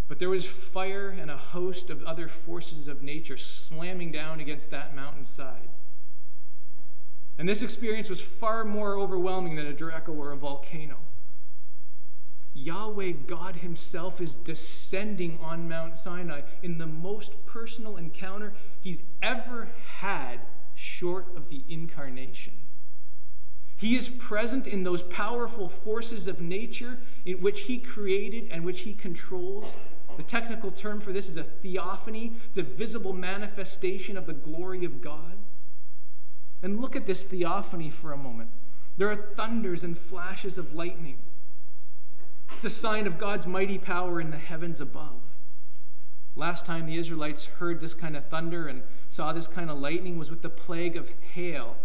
but 0.07 0.19
there 0.19 0.29
was 0.29 0.45
fire 0.45 1.09
and 1.09 1.29
a 1.29 1.37
host 1.37 1.89
of 1.89 2.03
other 2.03 2.27
forces 2.27 2.87
of 2.87 3.01
nature 3.01 3.37
slamming 3.37 4.11
down 4.11 4.39
against 4.39 4.71
that 4.71 4.95
mountainside. 4.95 5.69
And 7.37 7.49
this 7.49 7.63
experience 7.63 8.09
was 8.09 8.21
far 8.21 8.63
more 8.63 8.95
overwhelming 8.95 9.55
than 9.55 9.67
a 9.67 9.73
derecho 9.73 10.15
or 10.15 10.31
a 10.31 10.37
volcano. 10.37 10.97
Yahweh 12.53 13.13
God 13.27 13.57
Himself 13.57 14.19
is 14.19 14.35
descending 14.35 15.39
on 15.41 15.69
Mount 15.69 15.97
Sinai 15.97 16.41
in 16.61 16.77
the 16.77 16.87
most 16.87 17.45
personal 17.45 17.97
encounter 17.97 18.53
He's 18.79 19.01
ever 19.21 19.69
had, 19.99 20.41
short 20.75 21.27
of 21.35 21.49
the 21.49 21.63
incarnation. 21.69 22.53
He 23.77 23.95
is 23.95 24.09
present 24.09 24.67
in 24.67 24.83
those 24.83 25.01
powerful 25.01 25.69
forces 25.69 26.27
of 26.27 26.41
nature 26.41 26.99
in 27.25 27.41
which 27.41 27.61
He 27.61 27.77
created 27.77 28.49
and 28.51 28.63
which 28.63 28.81
He 28.81 28.93
controls. 28.93 29.75
The 30.17 30.23
technical 30.23 30.71
term 30.71 30.99
for 30.99 31.11
this 31.11 31.29
is 31.29 31.37
a 31.37 31.43
theophany, 31.43 32.33
it's 32.49 32.57
a 32.57 32.63
visible 32.63 33.13
manifestation 33.13 34.17
of 34.17 34.25
the 34.25 34.33
glory 34.33 34.85
of 34.85 35.01
God. 35.01 35.37
And 36.61 36.79
look 36.79 36.95
at 36.95 37.07
this 37.07 37.23
theophany 37.23 37.89
for 37.89 38.11
a 38.11 38.17
moment. 38.17 38.51
There 38.97 39.09
are 39.09 39.15
thunders 39.15 39.83
and 39.83 39.97
flashes 39.97 40.57
of 40.57 40.73
lightning. 40.73 41.17
It's 42.55 42.65
a 42.65 42.69
sign 42.69 43.07
of 43.07 43.17
God's 43.17 43.47
mighty 43.47 43.77
power 43.77 44.21
in 44.21 44.31
the 44.31 44.37
heavens 44.37 44.79
above. 44.79 45.21
Last 46.35 46.65
time 46.65 46.85
the 46.85 46.97
Israelites 46.97 47.45
heard 47.45 47.81
this 47.81 47.93
kind 47.93 48.15
of 48.15 48.27
thunder 48.27 48.67
and 48.67 48.83
saw 49.09 49.33
this 49.33 49.47
kind 49.47 49.69
of 49.69 49.79
lightning 49.79 50.17
was 50.17 50.29
with 50.29 50.41
the 50.41 50.49
plague 50.49 50.95
of 50.95 51.11
hail, 51.33 51.75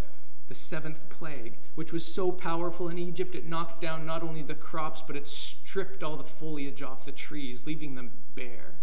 the 0.48 0.54
seventh 0.54 1.08
plague, 1.08 1.58
which 1.74 1.92
was 1.92 2.04
so 2.04 2.30
powerful 2.30 2.88
in 2.88 2.98
Egypt 2.98 3.34
it 3.34 3.46
knocked 3.46 3.80
down 3.80 4.06
not 4.06 4.22
only 4.22 4.42
the 4.42 4.54
crops, 4.54 5.02
but 5.04 5.16
it 5.16 5.26
stripped 5.26 6.02
all 6.02 6.16
the 6.16 6.24
foliage 6.24 6.82
off 6.82 7.04
the 7.04 7.12
trees, 7.12 7.66
leaving 7.66 7.96
them 7.96 8.12
bare. 8.34 8.74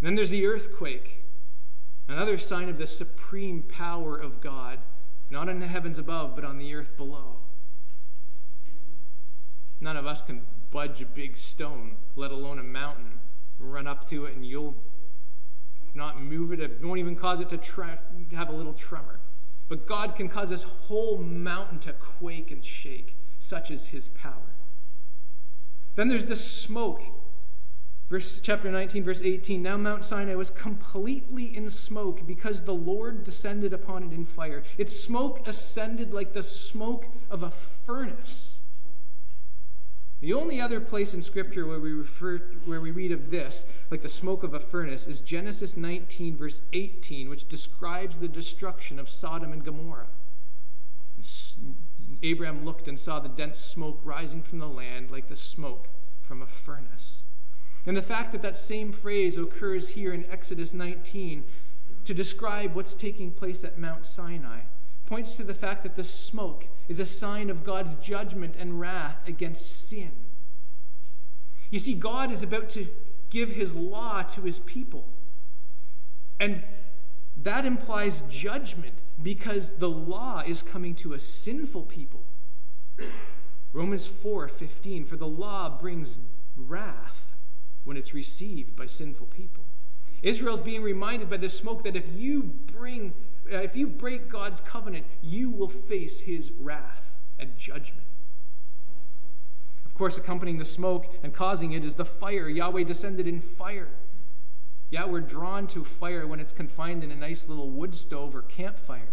And 0.00 0.08
then 0.08 0.14
there's 0.16 0.30
the 0.30 0.46
earthquake, 0.46 1.24
another 2.08 2.38
sign 2.38 2.68
of 2.68 2.78
the 2.78 2.86
supreme 2.86 3.62
power 3.62 4.18
of 4.18 4.40
God, 4.40 4.80
not 5.30 5.48
in 5.48 5.60
the 5.60 5.66
heavens 5.68 5.98
above, 5.98 6.34
but 6.34 6.44
on 6.44 6.58
the 6.58 6.74
earth 6.74 6.96
below. 6.96 7.36
None 9.80 9.96
of 9.96 10.06
us 10.06 10.22
can 10.22 10.42
budge 10.70 11.02
a 11.02 11.06
big 11.06 11.36
stone, 11.36 11.96
let 12.16 12.30
alone 12.30 12.58
a 12.58 12.62
mountain, 12.62 13.20
run 13.58 13.86
up 13.86 14.08
to 14.08 14.26
it, 14.26 14.34
and 14.34 14.46
you'll 14.46 14.74
not 15.94 16.22
move 16.22 16.52
it. 16.52 16.60
It 16.60 16.82
won't 16.82 16.98
even 16.98 17.16
cause 17.16 17.40
it 17.40 17.48
to 17.50 17.56
tre- 17.56 17.98
have 18.32 18.48
a 18.48 18.52
little 18.52 18.74
tremor. 18.74 19.20
But 19.68 19.86
God 19.86 20.14
can 20.14 20.28
cause 20.28 20.50
this 20.50 20.62
whole 20.62 21.18
mountain 21.18 21.78
to 21.80 21.92
quake 21.94 22.50
and 22.50 22.64
shake. 22.64 23.16
Such 23.38 23.70
is 23.70 23.86
his 23.86 24.08
power. 24.08 24.54
Then 25.96 26.08
there's 26.08 26.26
the 26.26 26.36
smoke. 26.36 27.02
Verse 28.08 28.38
chapter 28.40 28.70
19, 28.70 29.02
verse 29.02 29.22
18. 29.22 29.62
Now 29.62 29.76
Mount 29.76 30.04
Sinai 30.04 30.36
was 30.36 30.50
completely 30.50 31.56
in 31.56 31.68
smoke 31.70 32.24
because 32.26 32.62
the 32.62 32.74
Lord 32.74 33.24
descended 33.24 33.72
upon 33.72 34.04
it 34.04 34.12
in 34.12 34.24
fire. 34.24 34.62
Its 34.78 34.94
smoke 34.94 35.46
ascended 35.48 36.14
like 36.14 36.32
the 36.32 36.42
smoke 36.42 37.06
of 37.28 37.42
a 37.42 37.50
furnace. 37.50 38.60
The 40.20 40.32
only 40.32 40.60
other 40.60 40.80
place 40.80 41.12
in 41.12 41.20
Scripture 41.20 41.66
where 41.66 41.78
we 41.78 41.92
refer 41.92 42.38
where 42.64 42.80
we 42.80 42.90
read 42.90 43.12
of 43.12 43.30
this, 43.30 43.66
like 43.90 44.00
the 44.00 44.08
smoke 44.08 44.42
of 44.42 44.54
a 44.54 44.60
furnace, 44.60 45.06
is 45.06 45.20
Genesis 45.20 45.76
19, 45.76 46.36
verse 46.36 46.62
18, 46.72 47.28
which 47.28 47.48
describes 47.48 48.18
the 48.18 48.28
destruction 48.28 48.98
of 48.98 49.10
Sodom 49.10 49.52
and 49.52 49.64
Gomorrah. 49.64 50.08
Abraham 52.22 52.64
looked 52.64 52.88
and 52.88 52.98
saw 52.98 53.20
the 53.20 53.28
dense 53.28 53.58
smoke 53.58 54.00
rising 54.04 54.42
from 54.42 54.58
the 54.58 54.68
land 54.68 55.10
like 55.10 55.28
the 55.28 55.36
smoke 55.36 55.88
from 56.22 56.40
a 56.40 56.46
furnace. 56.46 57.24
And 57.84 57.96
the 57.96 58.02
fact 58.02 58.32
that 58.32 58.42
that 58.42 58.56
same 58.56 58.92
phrase 58.92 59.36
occurs 59.36 59.90
here 59.90 60.12
in 60.12 60.28
Exodus 60.30 60.72
19 60.72 61.44
to 62.04 62.14
describe 62.14 62.74
what's 62.74 62.94
taking 62.94 63.30
place 63.30 63.64
at 63.64 63.78
Mount 63.78 64.06
Sinai 64.06 64.60
points 65.06 65.36
to 65.36 65.44
the 65.44 65.54
fact 65.54 65.82
that 65.84 65.94
the 65.94 66.04
smoke 66.04 66.68
is 66.88 67.00
a 67.00 67.06
sign 67.06 67.50
of 67.50 67.64
God's 67.64 67.94
judgment 67.96 68.56
and 68.58 68.80
wrath 68.80 69.26
against 69.28 69.88
sin. 69.88 70.12
You 71.70 71.78
see, 71.78 71.94
God 71.94 72.30
is 72.30 72.42
about 72.42 72.68
to 72.70 72.86
give 73.30 73.52
his 73.52 73.74
law 73.74 74.22
to 74.22 74.42
his 74.42 74.58
people. 74.60 75.06
And 76.38 76.62
that 77.42 77.64
implies 77.64 78.22
judgment 78.22 78.94
because 79.22 79.78
the 79.78 79.90
law 79.90 80.42
is 80.46 80.62
coming 80.62 80.94
to 80.96 81.14
a 81.14 81.20
sinful 81.20 81.84
people. 81.84 82.24
Romans 83.72 84.06
4:15 84.06 85.04
for 85.04 85.16
the 85.16 85.26
law 85.26 85.78
brings 85.78 86.18
wrath 86.56 87.34
when 87.84 87.96
it's 87.96 88.14
received 88.14 88.74
by 88.74 88.86
sinful 88.86 89.26
people. 89.26 89.64
Israel's 90.22 90.60
being 90.60 90.82
reminded 90.82 91.28
by 91.28 91.36
the 91.36 91.48
smoke 91.48 91.84
that 91.84 91.94
if 91.94 92.06
you 92.14 92.42
bring 92.42 93.12
uh, 93.52 93.56
if 93.58 93.76
you 93.76 93.86
break 93.86 94.28
God's 94.28 94.60
covenant, 94.60 95.06
you 95.22 95.50
will 95.50 95.68
face 95.68 96.20
his 96.20 96.52
wrath 96.52 97.16
and 97.38 97.56
judgment. 97.56 98.06
Of 99.84 99.94
course, 99.94 100.18
accompanying 100.18 100.58
the 100.58 100.64
smoke 100.64 101.14
and 101.22 101.32
causing 101.32 101.72
it 101.72 101.84
is 101.84 101.94
the 101.94 102.04
fire. 102.04 102.48
Yahweh 102.48 102.84
descended 102.84 103.26
in 103.26 103.40
fire. 103.40 103.88
Yeah, 104.90 105.06
we're 105.06 105.20
drawn 105.20 105.66
to 105.68 105.84
fire 105.84 106.26
when 106.26 106.38
it's 106.38 106.52
confined 106.52 107.02
in 107.02 107.10
a 107.10 107.16
nice 107.16 107.48
little 107.48 107.70
wood 107.70 107.94
stove 107.94 108.36
or 108.36 108.42
campfire, 108.42 109.08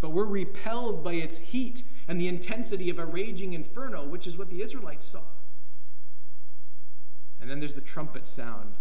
but 0.00 0.10
we're 0.10 0.24
repelled 0.24 1.04
by 1.04 1.14
its 1.14 1.38
heat 1.38 1.82
and 2.06 2.20
the 2.20 2.28
intensity 2.28 2.88
of 2.88 2.98
a 2.98 3.04
raging 3.04 3.52
inferno, 3.52 4.04
which 4.04 4.26
is 4.26 4.38
what 4.38 4.48
the 4.48 4.62
Israelites 4.62 5.06
saw. 5.06 5.22
And 7.40 7.50
then 7.50 7.58
there's 7.60 7.74
the 7.74 7.80
trumpet 7.80 8.26
sound. 8.26 8.74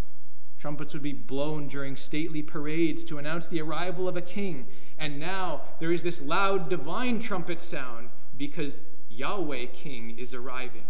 Trumpets 0.60 0.94
would 0.94 1.04
be 1.04 1.14
blown 1.14 1.68
during 1.68 1.96
stately 1.96 2.42
parades 2.42 3.04
to 3.06 3.20
announce 3.20 3.48
the 3.48 3.62
arrival 3.62 4.08
of 4.08 4.18
a 4.18 4.22
king. 4.22 4.68
And 4.98 5.20
now 5.20 5.62
there 5.80 5.92
is 5.92 6.04
this 6.04 6.22
loud 6.22 6.70
divine 6.70 7.20
trumpet 7.20 7.62
sound 7.62 8.10
because 8.38 8.82
Yahweh 9.10 9.66
King 9.74 10.18
is 10.18 10.34
arriving. 10.34 10.86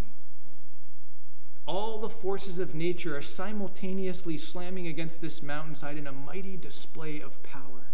All 1.66 1.98
the 1.98 2.10
forces 2.10 2.60
of 2.60 2.76
nature 2.76 3.18
are 3.18 3.22
simultaneously 3.22 4.38
slamming 4.38 4.88
against 4.88 5.20
this 5.20 5.44
mountainside 5.44 5.98
in 5.98 6.08
a 6.08 6.14
mighty 6.14 6.56
display 6.56 7.20
of 7.20 7.44
power. 7.44 7.90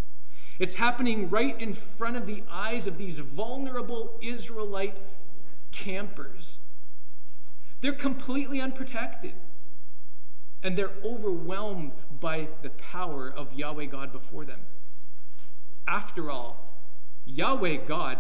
It's 0.60 0.76
happening 0.76 1.30
right 1.32 1.60
in 1.60 1.74
front 1.74 2.16
of 2.16 2.28
the 2.28 2.44
eyes 2.50 2.86
of 2.86 3.00
these 3.00 3.18
vulnerable 3.18 4.20
Israelite 4.22 4.98
campers. 5.72 6.60
They're 7.82 7.94
completely 7.94 8.62
unprotected, 8.62 9.34
and 10.64 10.78
they're 10.78 10.94
overwhelmed 11.04 11.92
by 12.20 12.48
the 12.62 12.70
power 12.72 13.30
of 13.30 13.54
Yahweh 13.54 13.86
God 13.86 14.12
before 14.12 14.46
them. 14.46 14.62
After 15.88 16.32
all, 16.32 16.80
Yahweh 17.26 17.78
God, 17.88 18.20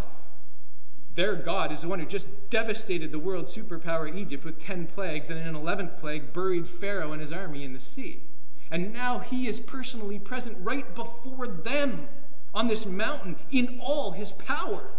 their 1.16 1.36
God, 1.36 1.72
is 1.72 1.82
the 1.82 1.88
one 1.88 2.00
who 2.00 2.06
just 2.06 2.28
devastated 2.50 3.12
the 3.12 3.20
world 3.20 3.46
superpower 3.46 4.14
Egypt 4.14 4.44
with 4.44 4.60
10 4.60 4.88
plagues 4.88 5.30
and 5.30 5.40
in 5.40 5.48
an 5.48 5.56
11th 5.56 6.00
plague 6.00 6.34
buried 6.34 6.68
Pharaoh 6.68 7.14
and 7.14 7.22
his 7.22 7.32
army 7.32 7.64
in 7.64 7.74
the 7.74 7.80
sea. 7.80 8.24
And 8.70 8.92
now 8.92 9.20
he 9.20 9.48
is 9.48 9.60
personally 9.60 10.20
present 10.20 10.58
right 10.62 10.94
before 10.96 11.48
them 11.48 12.08
on 12.54 12.68
this 12.68 12.86
mountain 12.86 13.38
in 13.52 13.80
all 13.82 14.12
his 14.12 14.32
power. 14.32 14.90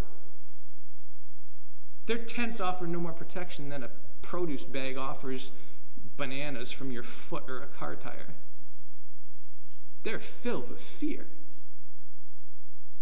Their 2.06 2.18
tents 2.18 2.60
offer 2.60 2.86
no 2.86 3.00
more 3.00 3.12
protection 3.12 3.68
than 3.68 3.82
a 3.82 3.90
produce 4.22 4.64
bag 4.64 4.96
offers 4.96 5.50
bananas 6.16 6.70
from 6.70 6.90
your 6.90 7.02
foot 7.02 7.44
or 7.48 7.62
a 7.62 7.66
car 7.66 7.96
tire. 7.96 8.34
They're 10.02 10.18
filled 10.18 10.70
with 10.70 10.80
fear. 10.80 11.26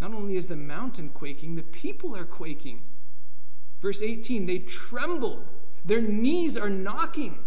Not 0.00 0.14
only 0.14 0.36
is 0.36 0.48
the 0.48 0.56
mountain 0.56 1.10
quaking, 1.10 1.54
the 1.54 1.62
people 1.62 2.16
are 2.16 2.24
quaking. 2.24 2.82
Verse 3.80 4.02
18, 4.02 4.46
they 4.46 4.58
trembled, 4.58 5.44
their 5.84 6.00
knees 6.00 6.56
are 6.56 6.70
knocking. 6.70 7.38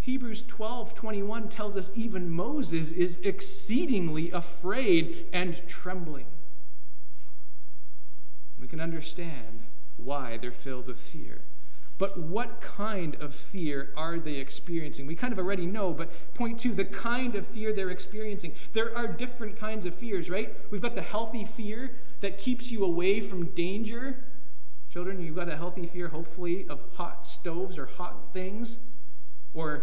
Hebrews 0.00 0.42
12 0.42 0.94
21 0.94 1.48
tells 1.48 1.76
us 1.76 1.92
even 1.94 2.30
Moses 2.30 2.92
is 2.92 3.18
exceedingly 3.18 4.30
afraid 4.30 5.26
and 5.32 5.60
trembling. 5.66 6.26
We 8.58 8.66
can 8.66 8.80
understand 8.80 9.64
why 9.96 10.36
they're 10.36 10.50
filled 10.50 10.86
with 10.86 10.98
fear. 10.98 11.42
But 11.98 12.16
what 12.16 12.60
kind 12.60 13.16
of 13.16 13.34
fear 13.34 13.92
are 13.96 14.20
they 14.20 14.34
experiencing? 14.34 15.06
We 15.06 15.16
kind 15.16 15.32
of 15.32 15.38
already 15.38 15.66
know, 15.66 15.92
but 15.92 16.10
point 16.32 16.60
two, 16.60 16.72
the 16.72 16.84
kind 16.84 17.34
of 17.34 17.44
fear 17.44 17.72
they're 17.72 17.90
experiencing. 17.90 18.54
There 18.72 18.96
are 18.96 19.08
different 19.08 19.58
kinds 19.58 19.84
of 19.84 19.96
fears, 19.96 20.30
right? 20.30 20.56
We've 20.70 20.80
got 20.80 20.94
the 20.94 21.02
healthy 21.02 21.44
fear 21.44 21.96
that 22.20 22.38
keeps 22.38 22.70
you 22.70 22.84
away 22.84 23.20
from 23.20 23.46
danger. 23.46 24.24
Children, 24.92 25.20
you've 25.20 25.34
got 25.34 25.48
a 25.48 25.56
healthy 25.56 25.88
fear, 25.88 26.08
hopefully, 26.08 26.66
of 26.68 26.84
hot 26.94 27.26
stoves 27.26 27.76
or 27.76 27.86
hot 27.86 28.32
things. 28.32 28.78
Or 29.52 29.82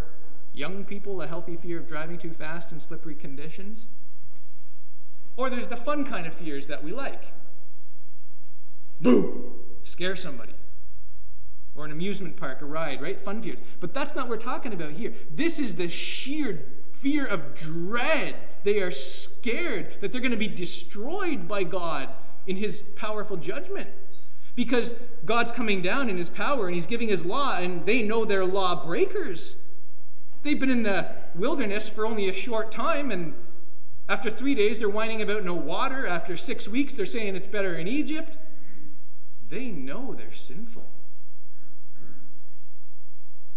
young 0.54 0.86
people, 0.86 1.22
a 1.22 1.28
healthy 1.28 1.58
fear 1.58 1.80
of 1.80 1.88
driving 1.88 2.18
too 2.18 2.32
fast 2.32 2.72
in 2.72 2.80
slippery 2.80 3.16
conditions. 3.16 3.88
Or 5.36 5.50
there's 5.50 5.68
the 5.68 5.76
fun 5.76 6.06
kind 6.06 6.26
of 6.26 6.34
fears 6.34 6.68
that 6.68 6.82
we 6.82 6.94
like. 6.94 7.26
Boo! 9.02 9.52
Scare 9.84 10.16
somebody 10.16 10.54
or 11.76 11.86
an 11.86 11.92
amusement 11.92 12.38
park, 12.38 12.62
a 12.62 12.66
ride, 12.66 13.02
right? 13.02 13.20
Fun 13.20 13.42
fears. 13.42 13.60
But 13.80 13.94
that's 13.94 14.16
not 14.16 14.30
what 14.30 14.38
we're 14.38 14.44
talking 14.44 14.74
about 14.74 14.92
here. 14.92 15.14
This 15.34 15.60
is 15.60 15.76
the 15.76 15.90
sheer 15.90 16.66
fear 16.92 17.26
of 17.28 17.54
dread 17.54 18.36
They 18.64 18.80
are 18.80 18.90
scared 18.90 20.02
that 20.02 20.12
they're 20.12 20.22
going 20.22 20.32
to 20.32 20.38
be 20.38 20.48
destroyed 20.48 21.48
by 21.48 21.64
God 21.64 22.10
in 22.48 22.56
his 22.56 22.82
powerful 22.96 23.38
judgment. 23.38 23.90
Because 24.56 24.96
God's 25.26 25.52
coming 25.52 25.82
down 25.82 26.10
in 26.10 26.18
his 26.18 26.30
power 26.30 26.66
and 26.66 26.74
he's 26.74 26.88
giving 26.88 27.10
his 27.10 27.26
law, 27.26 27.58
and 27.58 27.86
they 27.86 28.02
know 28.02 28.26
they're 28.26 28.46
lawbreakers. 28.46 29.58
They've 30.42 30.60
been 30.60 30.72
in 30.72 30.84
the 30.84 31.12
wilderness 31.36 31.90
for 31.90 32.06
only 32.08 32.30
a 32.30 32.34
short 32.34 32.72
time, 32.72 33.12
and 33.12 33.36
after 34.08 34.32
three 34.32 34.56
days, 34.56 34.80
they're 34.80 34.90
whining 34.90 35.22
about 35.22 35.44
no 35.44 35.54
water. 35.54 36.08
After 36.08 36.38
six 36.38 36.68
weeks, 36.68 36.94
they're 36.94 37.06
saying 37.06 37.36
it's 37.36 37.48
better 37.48 37.76
in 37.76 37.88
Egypt. 37.88 38.38
They 39.50 39.66
know 39.70 40.16
they're 40.16 40.34
sinful. 40.34 40.88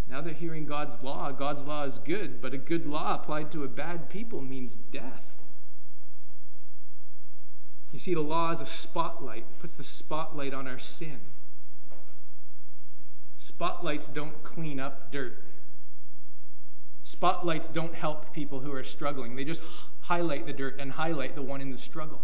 Now 0.09 0.21
they're 0.21 0.33
hearing 0.33 0.65
God's 0.65 1.03
law. 1.03 1.31
God's 1.33 1.65
law 1.65 1.85
is 1.85 1.99
good, 1.99 2.41
but 2.41 2.55
a 2.55 2.59
good 2.59 2.87
law 2.87 3.15
applied 3.15 3.51
to 3.53 3.65
a 3.65 3.69
bad 3.69 4.09
people 4.09 4.41
means 4.41 4.77
death. 4.77 5.35
You 7.93 7.99
see, 7.99 8.15
the 8.15 8.21
law 8.21 8.51
is 8.51 8.61
a 8.61 8.67
spotlight, 8.67 9.45
it 9.51 9.59
puts 9.61 9.75
the 9.75 9.83
spotlight 9.83 10.53
on 10.53 10.67
our 10.67 10.79
sin. 10.79 11.21
Spotlights 13.37 14.09
don't 14.09 14.43
clean 14.43 14.81
up 14.81 15.11
dirt. 15.11 15.43
Spotlights 17.03 17.69
don't 17.69 17.95
help 17.95 18.33
people 18.35 18.61
who 18.61 18.73
are 18.73 18.85
struggling. 18.85 19.37
They 19.37 19.45
just 19.45 19.63
highlight 20.03 20.47
the 20.47 20.53
dirt 20.53 20.79
and 20.79 20.93
highlight 20.93 21.35
the 21.35 21.43
one 21.43 21.61
in 21.61 21.71
the 21.71 21.79
struggle. 21.79 22.21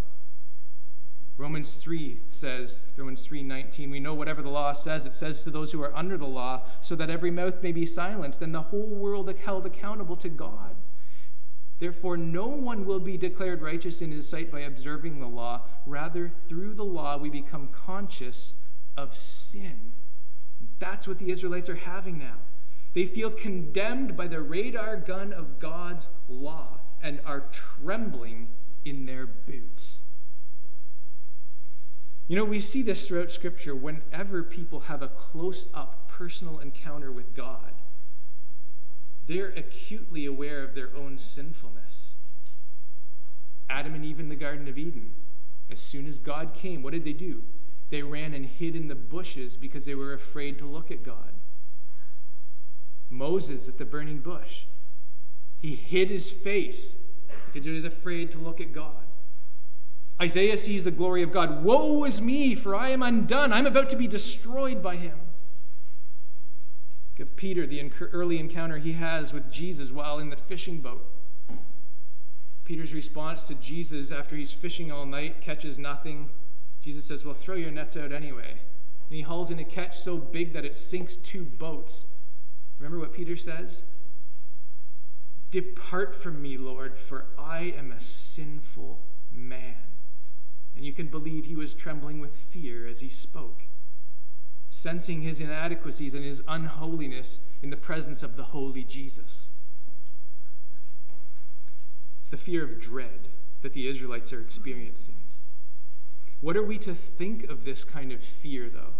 Romans 1.36 1.74
3 1.74 2.20
says, 2.28 2.86
Romans 2.96 3.26
3:19, 3.26 3.90
we 3.90 3.98
know 3.98 4.14
whatever 4.14 4.40
the 4.40 4.50
law 4.50 4.72
says, 4.72 5.04
it 5.04 5.14
says 5.14 5.42
to 5.42 5.50
those 5.50 5.72
who 5.72 5.82
are 5.82 5.94
under 5.96 6.16
the 6.16 6.26
law, 6.26 6.62
so 6.80 6.94
that 6.94 7.10
every 7.10 7.30
mouth 7.30 7.60
may 7.62 7.72
be 7.72 7.84
silenced 7.84 8.40
and 8.40 8.54
the 8.54 8.62
whole 8.62 8.86
world 8.86 9.32
held 9.44 9.66
accountable 9.66 10.16
to 10.16 10.28
God. 10.28 10.76
Therefore, 11.80 12.16
no 12.16 12.46
one 12.46 12.86
will 12.86 13.00
be 13.00 13.16
declared 13.16 13.62
righteous 13.62 14.00
in 14.00 14.12
his 14.12 14.28
sight 14.28 14.50
by 14.50 14.60
observing 14.60 15.18
the 15.18 15.26
law. 15.26 15.62
Rather, 15.86 16.28
through 16.28 16.74
the 16.74 16.84
law, 16.84 17.16
we 17.16 17.28
become 17.28 17.68
conscious 17.68 18.54
of 18.96 19.16
sin. 19.16 19.92
That's 20.78 21.08
what 21.08 21.18
the 21.18 21.32
Israelites 21.32 21.68
are 21.68 21.74
having 21.74 22.16
now. 22.18 22.36
They 22.92 23.06
feel 23.06 23.30
condemned 23.30 24.16
by 24.16 24.28
the 24.28 24.40
radar 24.40 24.96
gun 24.96 25.32
of 25.32 25.58
God's 25.58 26.08
law 26.28 26.78
and 27.02 27.20
are 27.26 27.44
trembling 27.50 28.50
in 28.84 29.06
their 29.06 29.26
boots. 29.26 29.98
You 32.26 32.36
know, 32.36 32.44
we 32.44 32.60
see 32.60 32.82
this 32.82 33.06
throughout 33.06 33.30
Scripture 33.30 33.74
whenever 33.74 34.42
people 34.42 34.80
have 34.80 35.02
a 35.02 35.08
close 35.08 35.68
up 35.74 36.08
personal 36.08 36.58
encounter 36.58 37.12
with 37.12 37.34
God. 37.34 37.72
They're 39.26 39.52
acutely 39.56 40.26
aware 40.26 40.62
of 40.62 40.74
their 40.74 40.94
own 40.96 41.18
sinfulness. 41.18 42.14
Adam 43.68 43.94
and 43.94 44.04
Eve 44.04 44.20
in 44.20 44.28
the 44.28 44.36
Garden 44.36 44.68
of 44.68 44.78
Eden, 44.78 45.12
as 45.70 45.80
soon 45.80 46.06
as 46.06 46.18
God 46.18 46.54
came, 46.54 46.82
what 46.82 46.92
did 46.92 47.04
they 47.04 47.12
do? 47.12 47.42
They 47.90 48.02
ran 48.02 48.34
and 48.34 48.46
hid 48.46 48.76
in 48.76 48.88
the 48.88 48.94
bushes 48.94 49.56
because 49.56 49.84
they 49.84 49.94
were 49.94 50.12
afraid 50.12 50.58
to 50.58 50.66
look 50.66 50.90
at 50.90 51.02
God. 51.02 51.32
Moses 53.10 53.68
at 53.68 53.78
the 53.78 53.84
burning 53.84 54.18
bush, 54.18 54.62
he 55.60 55.74
hid 55.74 56.10
his 56.10 56.30
face 56.30 56.96
because 57.46 57.64
he 57.64 57.72
was 57.72 57.84
afraid 57.84 58.30
to 58.32 58.38
look 58.38 58.60
at 58.60 58.72
God. 58.72 59.03
Isaiah 60.20 60.56
sees 60.56 60.84
the 60.84 60.90
glory 60.90 61.22
of 61.22 61.32
God. 61.32 61.64
Woe 61.64 62.04
is 62.04 62.20
me, 62.20 62.54
for 62.54 62.74
I 62.74 62.90
am 62.90 63.02
undone. 63.02 63.52
I'm 63.52 63.66
about 63.66 63.90
to 63.90 63.96
be 63.96 64.06
destroyed 64.06 64.82
by 64.82 64.96
him. 64.96 65.18
Give 67.16 67.34
Peter 67.36 67.66
the 67.66 67.90
early 68.12 68.38
encounter 68.38 68.78
he 68.78 68.92
has 68.92 69.32
with 69.32 69.50
Jesus 69.50 69.92
while 69.92 70.18
in 70.18 70.30
the 70.30 70.36
fishing 70.36 70.80
boat. 70.80 71.04
Peter's 72.64 72.94
response 72.94 73.42
to 73.44 73.54
Jesus 73.54 74.10
after 74.10 74.36
he's 74.36 74.52
fishing 74.52 74.90
all 74.90 75.04
night, 75.04 75.40
catches 75.40 75.78
nothing. 75.78 76.30
Jesus 76.82 77.04
says, 77.04 77.24
Well, 77.24 77.34
throw 77.34 77.56
your 77.56 77.70
nets 77.70 77.96
out 77.96 78.12
anyway. 78.12 78.50
And 78.50 79.16
he 79.16 79.20
hauls 79.20 79.50
in 79.50 79.58
a 79.58 79.64
catch 79.64 79.96
so 79.96 80.16
big 80.16 80.52
that 80.54 80.64
it 80.64 80.74
sinks 80.74 81.16
two 81.16 81.44
boats. 81.44 82.06
Remember 82.78 82.98
what 82.98 83.12
Peter 83.12 83.36
says? 83.36 83.84
Depart 85.50 86.16
from 86.16 86.40
me, 86.40 86.56
Lord, 86.56 86.98
for 86.98 87.26
I 87.38 87.74
am 87.76 87.92
a 87.92 88.00
sinful 88.00 88.98
man 89.32 89.76
and 90.76 90.84
you 90.84 90.92
can 90.92 91.06
believe 91.06 91.46
he 91.46 91.56
was 91.56 91.74
trembling 91.74 92.20
with 92.20 92.34
fear 92.34 92.86
as 92.86 93.00
he 93.00 93.08
spoke, 93.08 93.62
sensing 94.70 95.20
his 95.20 95.40
inadequacies 95.40 96.14
and 96.14 96.24
his 96.24 96.42
unholiness 96.48 97.40
in 97.62 97.70
the 97.70 97.76
presence 97.76 98.22
of 98.22 98.36
the 98.36 98.44
holy 98.44 98.84
Jesus. 98.84 99.50
It's 102.20 102.30
the 102.30 102.36
fear 102.36 102.64
of 102.64 102.80
dread 102.80 103.28
that 103.62 103.72
the 103.72 103.88
Israelites 103.88 104.32
are 104.32 104.40
experiencing. 104.40 105.16
What 106.40 106.56
are 106.56 106.62
we 106.62 106.78
to 106.78 106.94
think 106.94 107.50
of 107.50 107.64
this 107.64 107.84
kind 107.84 108.12
of 108.12 108.22
fear, 108.22 108.68
though? 108.68 108.94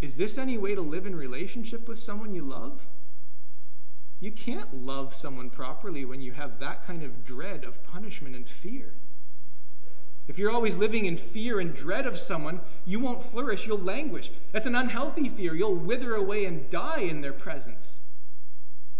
Is 0.00 0.16
this 0.16 0.38
any 0.38 0.56
way 0.56 0.74
to 0.74 0.80
live 0.80 1.06
in 1.06 1.14
relationship 1.14 1.86
with 1.86 1.98
someone 1.98 2.34
you 2.34 2.42
love? 2.42 2.86
You 4.18 4.30
can't 4.30 4.84
love 4.84 5.14
someone 5.14 5.50
properly 5.50 6.04
when 6.04 6.20
you 6.22 6.32
have 6.32 6.58
that 6.58 6.84
kind 6.86 7.02
of 7.02 7.24
dread 7.24 7.64
of 7.64 7.84
punishment 7.84 8.34
and 8.34 8.48
fear. 8.48 8.94
If 10.28 10.38
you're 10.38 10.50
always 10.50 10.76
living 10.76 11.06
in 11.06 11.16
fear 11.16 11.58
and 11.58 11.74
dread 11.74 12.06
of 12.06 12.18
someone, 12.18 12.60
you 12.84 13.00
won't 13.00 13.22
flourish, 13.22 13.66
you'll 13.66 13.78
languish. 13.78 14.30
That's 14.52 14.66
an 14.66 14.76
unhealthy 14.76 15.28
fear. 15.28 15.54
You'll 15.54 15.74
wither 15.74 16.14
away 16.14 16.44
and 16.44 16.70
die 16.70 17.00
in 17.00 17.20
their 17.20 17.32
presence. 17.32 17.98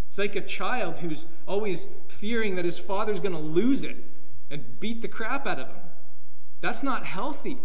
It's 0.08 0.18
like 0.18 0.34
a 0.34 0.40
child 0.40 0.98
who's 0.98 1.26
always 1.46 1.86
fearing 2.08 2.56
that 2.56 2.64
his 2.64 2.80
father's 2.80 3.20
going 3.20 3.34
to 3.34 3.40
lose 3.40 3.84
it 3.84 3.96
and 4.50 4.80
beat 4.80 5.02
the 5.02 5.08
crap 5.08 5.46
out 5.46 5.60
of 5.60 5.68
him. 5.68 5.76
That's 6.60 6.82
not 6.82 7.04
healthy 7.04 7.58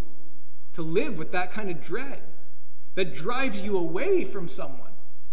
to 0.73 0.83
live 0.83 1.17
with 1.17 1.31
that 1.31 1.51
kind 1.51 1.71
of 1.71 1.81
dread 1.81 2.21
that 2.93 3.13
drives 3.13 3.61
you 3.61 3.77
away 3.77 4.25
from 4.25 4.47
someone 4.47 4.91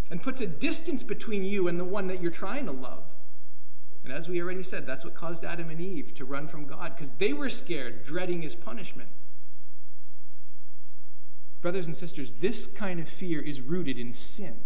and 0.09 0.21
puts 0.21 0.41
a 0.41 0.47
distance 0.47 1.03
between 1.03 1.43
you 1.43 1.67
and 1.67 1.79
the 1.79 1.85
one 1.85 2.07
that 2.07 2.21
you're 2.21 2.31
trying 2.31 2.65
to 2.65 2.71
love. 2.71 3.12
And 4.03 4.11
as 4.11 4.27
we 4.27 4.41
already 4.41 4.63
said, 4.63 4.85
that's 4.85 5.05
what 5.05 5.13
caused 5.13 5.45
Adam 5.45 5.69
and 5.69 5.79
Eve 5.79 6.13
to 6.15 6.25
run 6.25 6.47
from 6.47 6.65
God 6.65 6.95
because 6.95 7.11
they 7.11 7.31
were 7.31 7.49
scared, 7.49 8.03
dreading 8.03 8.41
his 8.41 8.55
punishment. 8.55 9.09
Brothers 11.61 11.85
and 11.85 11.95
sisters, 11.95 12.33
this 12.33 12.67
kind 12.67 12.99
of 12.99 13.07
fear 13.07 13.41
is 13.41 13.61
rooted 13.61 13.97
in 13.97 14.11
sin. 14.11 14.59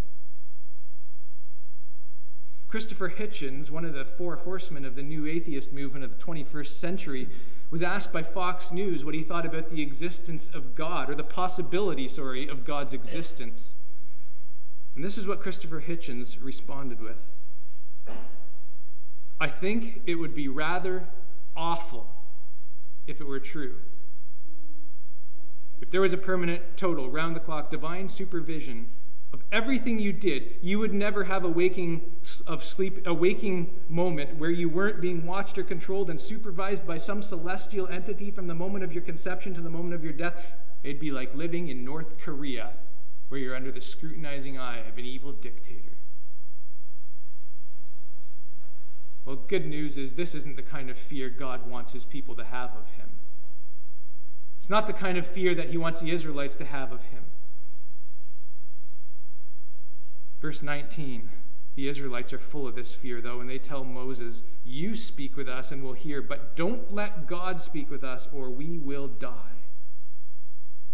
Christopher 2.68 3.10
Hitchens, 3.10 3.70
one 3.70 3.86
of 3.86 3.94
the 3.94 4.04
four 4.04 4.38
horsemen 4.38 4.84
of 4.84 4.96
the 4.96 5.04
new 5.04 5.26
atheist 5.26 5.72
movement 5.72 6.04
of 6.04 6.18
the 6.18 6.24
21st 6.24 6.68
century, 6.68 7.30
was 7.70 7.84
asked 7.84 8.12
by 8.12 8.24
Fox 8.24 8.72
News 8.72 9.06
what 9.06 9.14
he 9.14 9.24
thought 9.24 9.46
about 9.46 9.70
the 9.70 9.82
existence 9.82 10.50
of 10.50 10.76
God, 10.76 11.10
or 11.10 11.16
the 11.16 11.24
possibility, 11.24 12.08
sorry, 12.08 12.48
of 12.48 12.66
God's 12.66 12.94
existence. 12.94 13.76
And 14.96 15.06
this 15.06 15.18
is 15.18 15.28
what 15.28 15.40
Christopher 15.40 15.82
Hitchens 15.82 16.44
responded 16.44 17.00
with. 17.00 17.18
I 19.40 19.48
think 19.48 20.02
it 20.06 20.16
would 20.16 20.34
be 20.34 20.48
rather 20.48 21.08
awful 21.56 22.08
if 23.06 23.22
it 23.22 23.28
were 23.28 23.40
true. 23.40 23.76
If 25.80 25.92
there 25.92 26.02
was 26.02 26.14
a 26.14 26.18
permanent, 26.18 26.76
total, 26.76 27.10
round 27.10 27.36
the 27.36 27.40
clock, 27.40 27.70
divine 27.70 28.10
supervision 28.10 28.90
of 29.34 29.44
everything 29.52 30.00
you 30.00 30.14
did, 30.14 30.56
you 30.62 30.80
would 30.80 30.94
never 30.94 31.26
have 31.26 31.44
a 31.44 31.50
waking 31.50 32.14
of 32.48 32.64
sleep, 32.64 33.06
a 33.06 33.14
waking 33.14 33.80
moment 33.90 34.38
where 34.38 34.50
you 34.50 34.70
weren't 34.70 35.02
being 35.02 35.26
watched 35.26 35.58
or 35.58 35.64
controlled 35.64 36.10
and 36.10 36.20
supervised 36.20 36.88
by 36.88 36.98
some 36.98 37.22
celestial 37.22 37.88
entity 37.88 38.32
from 38.32 38.48
the 38.48 38.56
moment 38.56 38.84
of 38.84 38.94
your 38.94 39.04
conception 39.04 39.54
to 39.54 39.62
the 39.62 39.70
moment 39.70 39.94
of 39.94 40.04
your 40.04 40.14
death. 40.14 40.46
It'd 40.84 41.00
be 41.00 41.12
like 41.12 41.36
living 41.36 41.68
in 41.68 41.84
North 41.84 42.18
Korea, 42.18 42.72
where 43.28 43.40
you're 43.40 43.56
under 43.56 43.72
the 43.72 43.82
scrutinizing 43.82 44.58
eye 44.58 44.80
of 44.88 44.98
an 44.98 45.06
evil 45.06 45.34
dictator. 45.34 45.97
Well, 49.28 49.36
good 49.36 49.68
news 49.68 49.98
is 49.98 50.16
this 50.16 50.34
isn't 50.34 50.56
the 50.56 50.62
kind 50.62 50.90
of 50.90 50.98
fear 50.98 51.28
God 51.28 51.70
wants 51.70 51.92
his 51.92 52.06
people 52.06 52.34
to 52.36 52.46
have 52.46 52.70
of 52.78 52.88
him. 52.92 53.10
It's 54.58 54.70
not 54.70 54.88
the 54.88 54.94
kind 54.94 55.18
of 55.18 55.28
fear 55.28 55.54
that 55.54 55.70
he 55.70 55.78
wants 55.78 56.00
the 56.00 56.12
Israelites 56.12 56.56
to 56.56 56.66
have 56.66 56.94
of 56.94 57.04
him. 57.08 57.26
Verse 60.40 60.64
19 60.64 61.30
the 61.76 61.90
Israelites 61.90 62.34
are 62.34 62.40
full 62.40 62.66
of 62.66 62.74
this 62.74 62.96
fear, 62.96 63.22
though, 63.22 63.40
and 63.40 63.48
they 63.48 63.60
tell 63.60 63.84
Moses, 63.84 64.42
You 64.66 64.96
speak 64.96 65.38
with 65.38 65.48
us 65.48 65.72
and 65.72 65.84
we'll 65.84 65.94
hear, 65.94 66.24
but 66.24 66.56
don't 66.56 66.92
let 66.92 67.28
God 67.28 67.62
speak 67.62 67.92
with 67.92 68.04
us 68.04 68.28
or 68.34 68.50
we 68.50 68.80
will 68.80 69.08
die. 69.08 69.60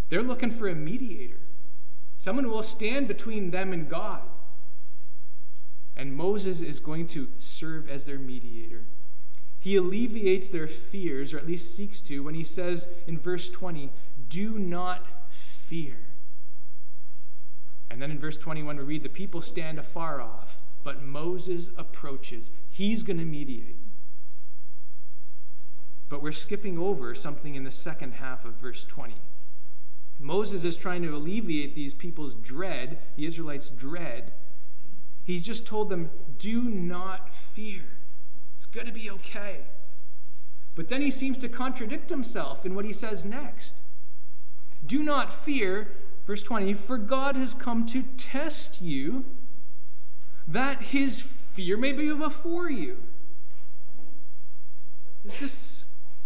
They're 0.10 0.24
looking 0.24 0.52
for 0.52 0.67
a 0.67 0.76
mediator, 0.76 1.39
someone 2.17 2.43
who 2.43 2.52
will 2.52 2.63
stand 2.63 3.08
between 3.08 3.52
them 3.52 3.72
and 3.72 3.88
God. 3.88 4.24
And 5.96 6.16
Moses 6.16 6.62
is 6.62 6.80
going 6.80 7.08
to 7.08 7.30
serve 7.38 7.90
as 7.90 8.06
their 8.06 8.20
mediator. 8.20 8.86
He 9.60 9.76
alleviates 9.76 10.50
their 10.50 10.68
fears, 10.68 11.34
or 11.34 11.38
at 11.38 11.48
least 11.48 11.76
seeks 11.76 12.02
to, 12.02 12.24
when 12.24 12.36
he 12.36 12.44
says 12.44 12.88
in 13.08 13.18
verse 13.18 13.48
20, 13.50 13.92
Do 14.28 14.60
not 14.60 15.06
fear. 15.30 15.98
And 17.90 18.02
then 18.02 18.12
in 18.12 18.20
verse 18.20 18.38
21, 18.38 18.78
we 18.78 18.84
read, 18.84 19.04
The 19.04 19.10
people 19.10 19.40
stand 19.40 19.80
afar 19.80 20.20
off, 20.20 20.62
but 20.84 21.04
Moses 21.04 21.70
approaches. 21.78 22.52
He's 22.70 23.04
going 23.04 23.20
to 23.20 23.26
mediate. 23.26 23.78
But 26.10 26.22
we're 26.22 26.32
skipping 26.32 26.78
over 26.78 27.16
something 27.16 27.56
in 27.56 27.64
the 27.64 27.72
second 27.72 28.16
half 28.16 28.46
of 28.46 28.60
verse 28.60 28.84
20. 28.84 29.16
Moses 30.20 30.66
is 30.66 30.78
trying 30.78 31.04
to 31.04 31.16
alleviate 31.16 31.76
these 31.76 31.94
people's 31.94 32.36
dread, 32.36 33.00
the 33.16 33.26
Israelites' 33.26 33.70
dread. 33.70 34.34
He's 35.24 35.42
just 35.42 35.66
told 35.66 35.90
them, 35.90 36.12
Do 36.38 36.64
not 36.64 37.34
fear. 37.34 37.84
It's 38.56 38.66
going 38.66 38.88
to 38.88 38.94
be 38.94 39.10
okay. 39.10 39.62
But 40.76 40.90
then 40.90 41.02
he 41.02 41.12
seems 41.12 41.38
to 41.40 41.50
contradict 41.50 42.10
himself 42.10 42.66
in 42.66 42.76
what 42.76 42.86
he 42.86 42.94
says 42.94 43.26
next. 43.26 43.76
Do 44.86 45.04
not 45.04 45.34
fear, 45.34 45.92
verse 46.26 46.44
20, 46.44 46.74
for 46.74 46.98
God 46.98 47.36
has 47.36 47.54
come 47.54 47.86
to 47.88 48.04
test 48.18 48.82
you, 48.82 49.26
that 50.48 50.82
his 50.82 51.22
fear 51.22 51.78
may 51.78 51.94
be 51.94 52.14
before 52.14 52.70
you. 52.70 52.98
Is 55.24 55.40
this 55.40 55.83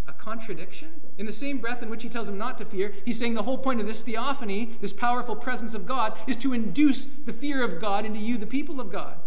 a 0.08 0.13
contradiction? 0.13 1.02
In 1.17 1.26
the 1.26 1.32
same 1.32 1.58
breath 1.58 1.84
in 1.84 1.89
which 1.89 2.04
he 2.04 2.10
tells 2.10 2.30
him 2.30 2.38
not 2.38 2.58
to 2.60 2.65
fear, 2.65 2.93
he's 3.06 3.20
saying 3.20 3.34
the 3.34 3.43
whole 3.43 3.58
point 3.58 3.82
of 3.82 3.88
this 3.88 4.04
theophany, 4.04 4.72
this 4.82 4.93
powerful 4.93 5.36
presence 5.36 5.74
of 5.74 5.86
God, 5.86 6.17
is 6.28 6.38
to 6.38 6.54
induce 6.54 7.06
the 7.06 7.34
fear 7.34 7.63
of 7.63 7.80
God 7.80 8.06
into 8.06 8.20
you, 8.20 8.38
the 8.38 8.48
people 8.48 8.80
of 8.80 8.91
God. 8.91 9.17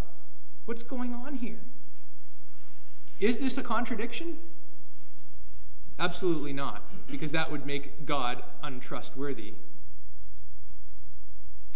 What's 0.65 0.83
going 0.83 1.15
on 1.15 1.35
here? 1.35 1.61
Is 3.19 3.39
this 3.39 3.59
a 3.59 3.63
contradiction? 3.63 4.39
Absolutely 5.99 6.55
not, 6.55 6.83
because 7.11 7.33
that 7.33 7.51
would 7.51 7.67
make 7.67 8.07
God 8.07 8.43
untrustworthy. 8.63 9.55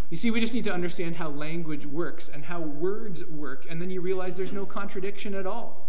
You 0.09 0.17
see, 0.17 0.31
we 0.31 0.39
just 0.39 0.53
need 0.53 0.63
to 0.65 0.73
understand 0.73 1.15
how 1.15 1.29
language 1.29 1.85
works 1.85 2.29
and 2.29 2.45
how 2.45 2.59
words 2.59 3.25
work, 3.25 3.65
and 3.69 3.81
then 3.81 3.89
you 3.89 4.01
realize 4.01 4.37
there's 4.37 4.53
no 4.53 4.65
contradiction 4.65 5.35
at 5.35 5.45
all. 5.45 5.84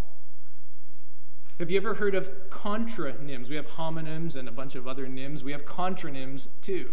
Have 1.59 1.71
you 1.71 1.79
ever 1.79 1.95
heard 1.95 2.15
of 2.15 2.31
contronyms? 2.51 3.49
We 3.49 3.57
have 3.57 3.67
homonyms 3.67 4.37
and 4.37 4.47
a 4.49 4.53
bunch 4.53 4.75
of 4.75 4.87
other 4.87 5.07
nyms. 5.07 5.43
We 5.43 5.53
have 5.53 5.65
contronyms 5.65 6.49
too. 6.61 6.93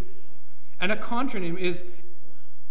And 0.80 0.90
a 0.90 0.96
contronym 0.96 1.58
is 1.58 1.84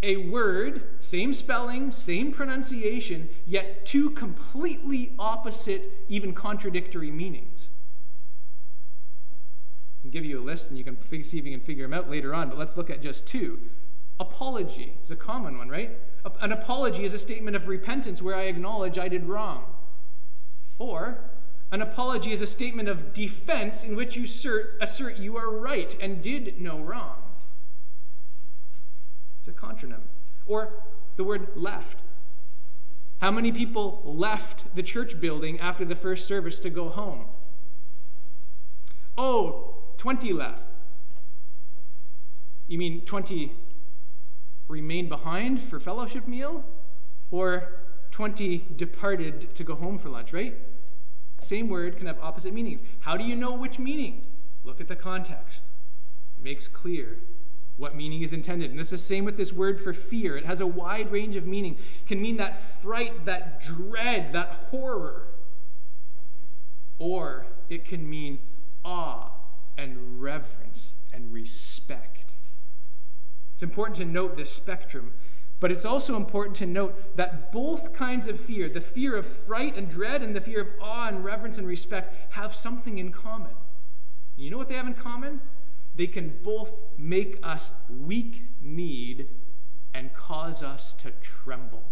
a 0.02 0.18
word, 0.18 0.84
same 1.00 1.34
spelling, 1.34 1.92
same 1.92 2.32
pronunciation, 2.32 3.30
yet 3.46 3.86
two 3.86 4.10
completely 4.10 5.14
opposite, 5.20 5.84
even 6.10 6.34
contradictory 6.34 7.12
meanings. 7.12 7.70
I'll 10.04 10.12
give 10.12 10.26
you 10.26 10.40
a 10.40 10.44
list 10.44 10.70
and 10.70 10.78
you 10.78 10.84
can 10.84 11.00
see 11.02 11.38
if 11.38 11.46
you 11.46 11.52
can 11.52 11.62
figure 11.62 11.86
them 11.86 11.94
out 11.94 12.10
later 12.10 12.34
on, 12.34 12.50
but 12.50 12.58
let's 12.58 12.76
look 12.76 12.90
at 12.90 13.02
just 13.02 13.28
two. 13.28 13.60
Apology 14.20 14.96
is 15.04 15.12
a 15.12 15.16
common 15.16 15.58
one, 15.58 15.70
right? 15.70 15.92
An 16.42 16.52
apology 16.52 17.04
is 17.04 17.14
a 17.14 17.20
statement 17.20 17.56
of 17.56 17.68
repentance 17.68 18.22
where 18.22 18.36
I 18.36 18.44
acknowledge 18.44 18.98
I 18.98 19.08
did 19.08 19.26
wrong. 19.26 19.64
Or 20.80 21.30
an 21.74 21.82
apology 21.82 22.32
is 22.32 22.44
a 22.44 22.48
statement 22.48 22.88
of 22.88 23.14
defense 23.14 23.84
in 23.84 23.96
which 23.96 24.16
you 24.16 24.26
assert, 24.26 24.78
assert 24.80 25.18
you 25.18 25.36
are 25.38 25.50
right 25.50 25.98
and 26.00 26.22
did 26.22 26.62
no 26.62 26.78
wrong. 26.78 27.16
It's 29.40 29.48
a 29.48 29.52
contronym. 29.54 30.02
Or 30.46 30.84
the 31.16 31.24
word 31.24 31.48
left. 31.56 31.98
How 33.22 33.32
many 33.32 33.52
people 33.52 34.04
left 34.06 34.76
the 34.76 34.84
church 34.84 35.20
building 35.20 35.60
after 35.60 35.84
the 35.84 35.96
first 35.96 36.28
service 36.28 36.60
to 36.60 36.70
go 36.70 36.90
home? 36.90 37.26
Oh, 39.18 39.78
20 39.98 40.32
left. 40.32 40.68
You 42.68 42.78
mean 42.78 43.02
20 43.02 43.52
remained 44.68 45.10
behind 45.10 45.60
for 45.60 45.80
fellowship 45.80 46.28
meal? 46.28 46.66
Or 47.32 47.80
20 48.12 48.68
departed 48.76 49.56
to 49.56 49.64
go 49.64 49.74
home 49.74 49.98
for 49.98 50.10
lunch, 50.10 50.34
right? 50.34 50.56
Same 51.44 51.70
word 51.70 51.98
can 51.98 52.08
have 52.08 52.20
opposite 52.22 52.54
meanings. 52.54 52.84
How 53.02 53.18
do 53.18 53.24
you 53.24 53.36
know 53.36 53.54
which 53.54 53.80
meaning? 53.80 54.26
Look 54.64 54.80
at 54.80 54.88
the 54.88 54.96
context. 54.96 55.64
It 56.38 56.44
makes 56.44 56.68
clear 56.68 57.20
what 57.78 57.96
meaning 57.96 58.22
is 58.22 58.34
intended. 58.34 58.72
And 58.72 58.80
it's 58.80 58.92
the 58.92 58.98
same 58.98 59.26
with 59.26 59.38
this 59.38 59.52
word 59.52 59.80
for 59.80 59.94
fear. 59.94 60.38
It 60.38 60.46
has 60.46 60.62
a 60.62 60.68
wide 60.68 61.12
range 61.12 61.36
of 61.36 61.46
meaning. 61.46 61.76
It 61.76 62.08
can 62.08 62.22
mean 62.22 62.38
that 62.38 62.60
fright, 62.60 63.26
that 63.26 63.60
dread, 63.62 64.34
that 64.34 64.52
horror. 64.52 65.28
Or 67.00 67.48
it 67.70 67.86
can 67.86 68.10
mean 68.10 68.40
awe 68.86 69.32
and 69.78 70.22
reverence 70.22 70.94
and 71.12 71.34
respect. 71.34 72.36
It's 73.54 73.64
important 73.64 73.98
to 73.98 74.06
note 74.06 74.36
this 74.36 74.52
spectrum 74.52 75.14
but 75.64 75.72
it's 75.72 75.86
also 75.86 76.18
important 76.18 76.58
to 76.58 76.66
note 76.66 77.16
that 77.16 77.50
both 77.54 77.94
kinds 77.94 78.28
of 78.28 78.38
fear, 78.38 78.68
the 78.68 78.82
fear 78.82 79.16
of 79.16 79.26
fright 79.26 79.78
and 79.78 79.90
dread 79.90 80.22
and 80.22 80.36
the 80.36 80.42
fear 80.42 80.60
of 80.60 80.68
awe 80.82 81.08
and 81.08 81.24
reverence 81.24 81.58
and 81.58 81.66
respect, 81.66 82.34
have 82.34 82.54
something 82.54 82.98
in 82.98 83.14
common. 83.14 83.54
You 84.36 84.50
know 84.50 84.58
what 84.58 84.68
they 84.68 84.76
have 84.76 84.88
in 84.88 84.94
common? 84.94 85.40
They 85.96 86.08
can 86.08 86.38
both 86.44 86.84
make 86.98 87.40
us 87.44 87.72
weak 87.90 88.44
kneed 88.62 89.30
and 89.94 90.14
cause 90.14 90.62
us 90.62 90.92
to 90.96 91.12
tremble. 91.22 91.84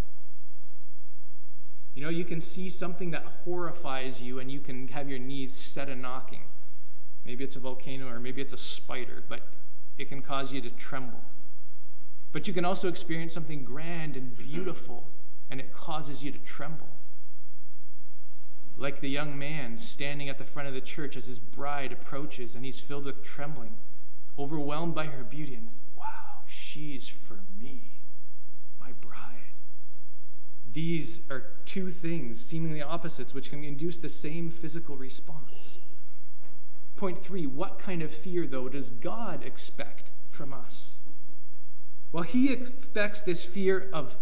You 1.96 2.04
know, 2.04 2.10
you 2.10 2.26
can 2.26 2.42
see 2.42 2.70
something 2.70 3.12
that 3.12 3.24
horrifies 3.24 4.22
you 4.22 4.40
and 4.40 4.52
you 4.52 4.60
can 4.60 4.90
have 4.90 5.10
your 5.10 5.20
knees 5.20 5.54
set 5.54 5.88
a 5.88 5.96
knocking. 5.96 6.44
Maybe 7.26 7.46
it's 7.46 7.56
a 7.56 7.62
volcano 7.62 8.10
or 8.10 8.20
maybe 8.20 8.42
it's 8.42 8.52
a 8.52 8.58
spider, 8.58 9.24
but 9.30 9.48
it 9.98 10.10
can 10.10 10.22
cause 10.22 10.52
you 10.52 10.60
to 10.60 10.70
tremble. 10.72 11.22
But 12.32 12.48
you 12.48 12.54
can 12.54 12.65
also 12.65 12.88
experience 12.88 13.34
something 13.34 13.63
grand 13.63 14.15
and 14.15 14.38
beautiful, 14.38 15.08
and 15.50 15.60
it 15.60 15.74
causes 15.74 16.24
you 16.24 16.32
to 16.32 16.38
tremble. 16.39 16.89
Like 18.78 19.02
the 19.02 19.10
young 19.10 19.38
man 19.38 19.78
standing 19.80 20.30
at 20.30 20.38
the 20.38 20.46
front 20.46 20.67
of 20.67 20.74
the 20.74 20.82
church 20.82 21.17
as 21.17 21.28
his 21.28 21.39
bride 21.39 21.91
approaches, 21.91 22.56
and 22.56 22.63
he's 22.63 22.80
filled 22.80 23.06
with 23.06 23.24
trembling, 23.24 23.76
overwhelmed 24.39 24.96
by 24.96 25.08
her 25.08 25.24
beauty, 25.24 25.56
and 25.56 25.70
wow, 25.98 26.44
she's 26.48 27.08
for 27.08 27.39
me, 27.60 28.00
my 28.80 28.94
bride. 29.02 29.17
These 30.72 31.22
are 31.30 31.44
two 31.65 31.91
things, 31.91 32.44
seemingly 32.44 32.82
opposites, 32.82 33.34
which 33.34 33.50
can 33.50 33.63
induce 33.63 33.98
the 33.98 34.10
same 34.10 34.50
physical 34.50 34.96
response. 34.96 35.80
Point 36.96 37.22
three 37.22 37.46
what 37.46 37.78
kind 37.78 38.02
of 38.02 38.12
fear, 38.12 38.48
though, 38.48 38.70
does 38.70 38.89
God 38.89 39.44
expect 39.44 40.12
from 40.30 40.54
us? 40.54 41.02
Well, 42.12 42.24
he 42.24 42.52
expects 42.52 43.21
this 43.21 43.45
fear 43.45 43.89
of 43.93 44.17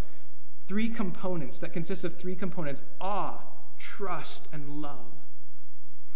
three 0.66 0.90
components 0.90 1.60
that 1.60 1.74
consists 1.74 2.04
of 2.04 2.18
three 2.18 2.36
components 2.36 2.82
awe, 3.02 3.40
trust, 3.80 4.48
and 4.54 4.82
love. 4.82 5.14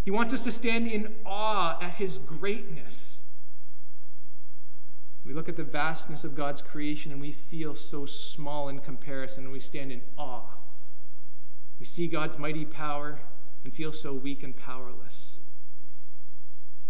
He 0.06 0.12
wants 0.12 0.34
us 0.34 0.44
to 0.44 0.52
stand 0.52 0.88
in 0.88 1.16
awe 1.26 1.80
at 1.82 1.94
his 1.94 2.18
greatness. 2.18 3.24
We 5.26 5.34
look 5.34 5.48
at 5.48 5.56
the 5.56 5.64
vastness 5.64 6.24
of 6.24 6.36
God's 6.36 6.62
creation 6.62 7.12
and 7.12 7.22
we 7.22 7.32
feel 7.32 7.74
so 7.74 8.06
small 8.06 8.68
in 8.70 8.80
comparison, 8.80 9.46
and 9.46 9.54
we 9.54 9.60
stand 9.60 9.92
in 9.92 10.02
awe. 10.18 10.50
We 11.80 11.86
see 11.86 12.08
God's 12.08 12.38
mighty 12.38 12.66
power 12.66 13.22
and 13.64 13.74
feel 13.74 13.92
so 13.92 14.14
weak 14.14 14.44
and 14.44 14.56
powerless. 14.56 15.40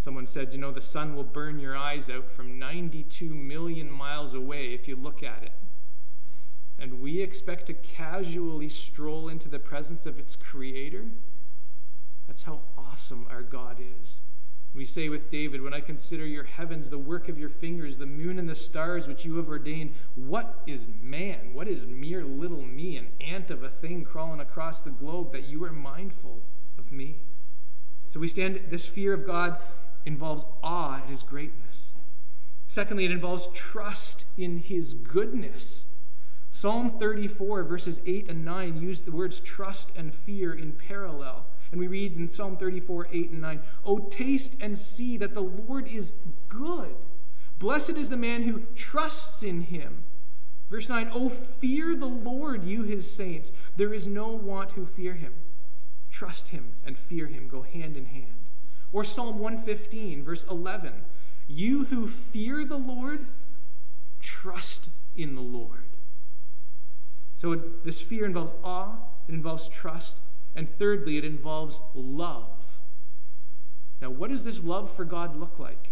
Someone 0.03 0.27
said, 0.27 0.51
you 0.51 0.59
know, 0.59 0.69
the 0.69 0.81
sun 0.81 1.15
will 1.15 1.23
burn 1.23 1.59
your 1.59 1.77
eyes 1.77 2.09
out 2.09 2.29
from 2.29 2.59
92 2.59 3.33
million 3.33 3.89
miles 3.89 4.33
away 4.33 4.73
if 4.73 4.85
you 4.85 4.97
look 4.97 5.23
at 5.23 5.43
it. 5.43 5.53
And 6.77 6.99
we 6.99 7.21
expect 7.21 7.67
to 7.67 7.73
casually 7.73 8.67
stroll 8.67 9.29
into 9.29 9.47
the 9.47 9.59
presence 9.59 10.05
of 10.05 10.19
its 10.19 10.35
creator? 10.35 11.05
That's 12.27 12.41
how 12.41 12.59
awesome 12.77 13.27
our 13.29 13.43
God 13.43 13.77
is. 14.01 14.19
We 14.75 14.83
say 14.83 15.07
with 15.07 15.31
David, 15.31 15.61
When 15.61 15.73
I 15.73 15.79
consider 15.79 16.25
your 16.25 16.43
heavens, 16.43 16.89
the 16.89 16.99
work 16.99 17.29
of 17.29 17.39
your 17.39 17.47
fingers, 17.47 17.97
the 17.97 18.05
moon 18.05 18.39
and 18.39 18.49
the 18.49 18.55
stars 18.55 19.07
which 19.07 19.23
you 19.23 19.37
have 19.37 19.47
ordained, 19.47 19.93
what 20.15 20.63
is 20.67 20.85
man? 21.01 21.53
What 21.53 21.69
is 21.69 21.85
mere 21.85 22.25
little 22.25 22.61
me, 22.61 22.97
an 22.97 23.07
ant 23.21 23.51
of 23.51 23.63
a 23.63 23.69
thing 23.69 24.03
crawling 24.03 24.41
across 24.41 24.81
the 24.81 24.89
globe, 24.89 25.31
that 25.31 25.47
you 25.47 25.63
are 25.63 25.71
mindful 25.71 26.41
of 26.77 26.91
me? 26.91 27.19
So 28.09 28.19
we 28.19 28.27
stand 28.27 28.65
this 28.69 28.85
fear 28.85 29.13
of 29.13 29.25
God 29.25 29.57
involves 30.05 30.45
awe 30.61 30.97
at 30.97 31.09
his 31.09 31.23
greatness. 31.23 31.93
Secondly, 32.67 33.05
it 33.05 33.11
involves 33.11 33.47
trust 33.53 34.25
in 34.37 34.57
his 34.57 34.93
goodness. 34.93 35.85
Psalm 36.49 36.89
34, 36.89 37.63
verses 37.63 38.01
8 38.05 38.29
and 38.29 38.45
9, 38.45 38.81
use 38.81 39.01
the 39.01 39.11
words 39.11 39.39
trust 39.39 39.95
and 39.97 40.13
fear 40.13 40.53
in 40.53 40.71
parallel. 40.71 41.45
And 41.71 41.79
we 41.79 41.87
read 41.87 42.15
in 42.15 42.29
Psalm 42.29 42.57
34, 42.57 43.07
8 43.11 43.29
and 43.31 43.41
9, 43.41 43.61
Oh, 43.85 43.99
taste 43.99 44.55
and 44.61 44.77
see 44.77 45.17
that 45.17 45.33
the 45.33 45.41
Lord 45.41 45.87
is 45.87 46.13
good. 46.47 46.95
Blessed 47.57 47.91
is 47.91 48.09
the 48.09 48.17
man 48.17 48.43
who 48.43 48.63
trusts 48.75 49.41
in 49.41 49.61
him. 49.61 50.03
Verse 50.69 50.89
9, 50.89 51.09
Oh, 51.13 51.29
fear 51.29 51.95
the 51.95 52.05
Lord, 52.05 52.63
you 52.63 52.83
his 52.83 53.11
saints. 53.11 53.51
There 53.75 53.93
is 53.93 54.07
no 54.07 54.27
want 54.27 54.71
who 54.71 54.85
fear 54.85 55.13
him. 55.13 55.33
Trust 56.11 56.49
him 56.49 56.73
and 56.85 56.97
fear 56.97 57.25
him 57.27 57.47
go 57.47 57.63
hand 57.63 57.97
in 57.97 58.05
hand. 58.05 58.42
Or 58.93 59.03
Psalm 59.03 59.39
115, 59.39 60.23
verse 60.23 60.45
11 60.45 60.93
You 61.47 61.85
who 61.85 62.07
fear 62.07 62.63
the 62.63 62.77
Lord, 62.77 63.25
trust 64.21 64.89
in 65.17 65.35
the 65.35 65.41
Lord. 65.41 65.83
So 67.35 67.55
this 67.83 67.99
fear 67.99 68.25
involves 68.25 68.53
awe, 68.63 68.93
it 69.27 69.33
involves 69.33 69.67
trust, 69.67 70.19
and 70.55 70.69
thirdly, 70.69 71.17
it 71.17 71.25
involves 71.25 71.81
love. 71.93 72.79
Now, 73.99 74.11
what 74.11 74.29
does 74.29 74.43
this 74.43 74.63
love 74.63 74.91
for 74.91 75.03
God 75.03 75.35
look 75.35 75.59
like? 75.59 75.89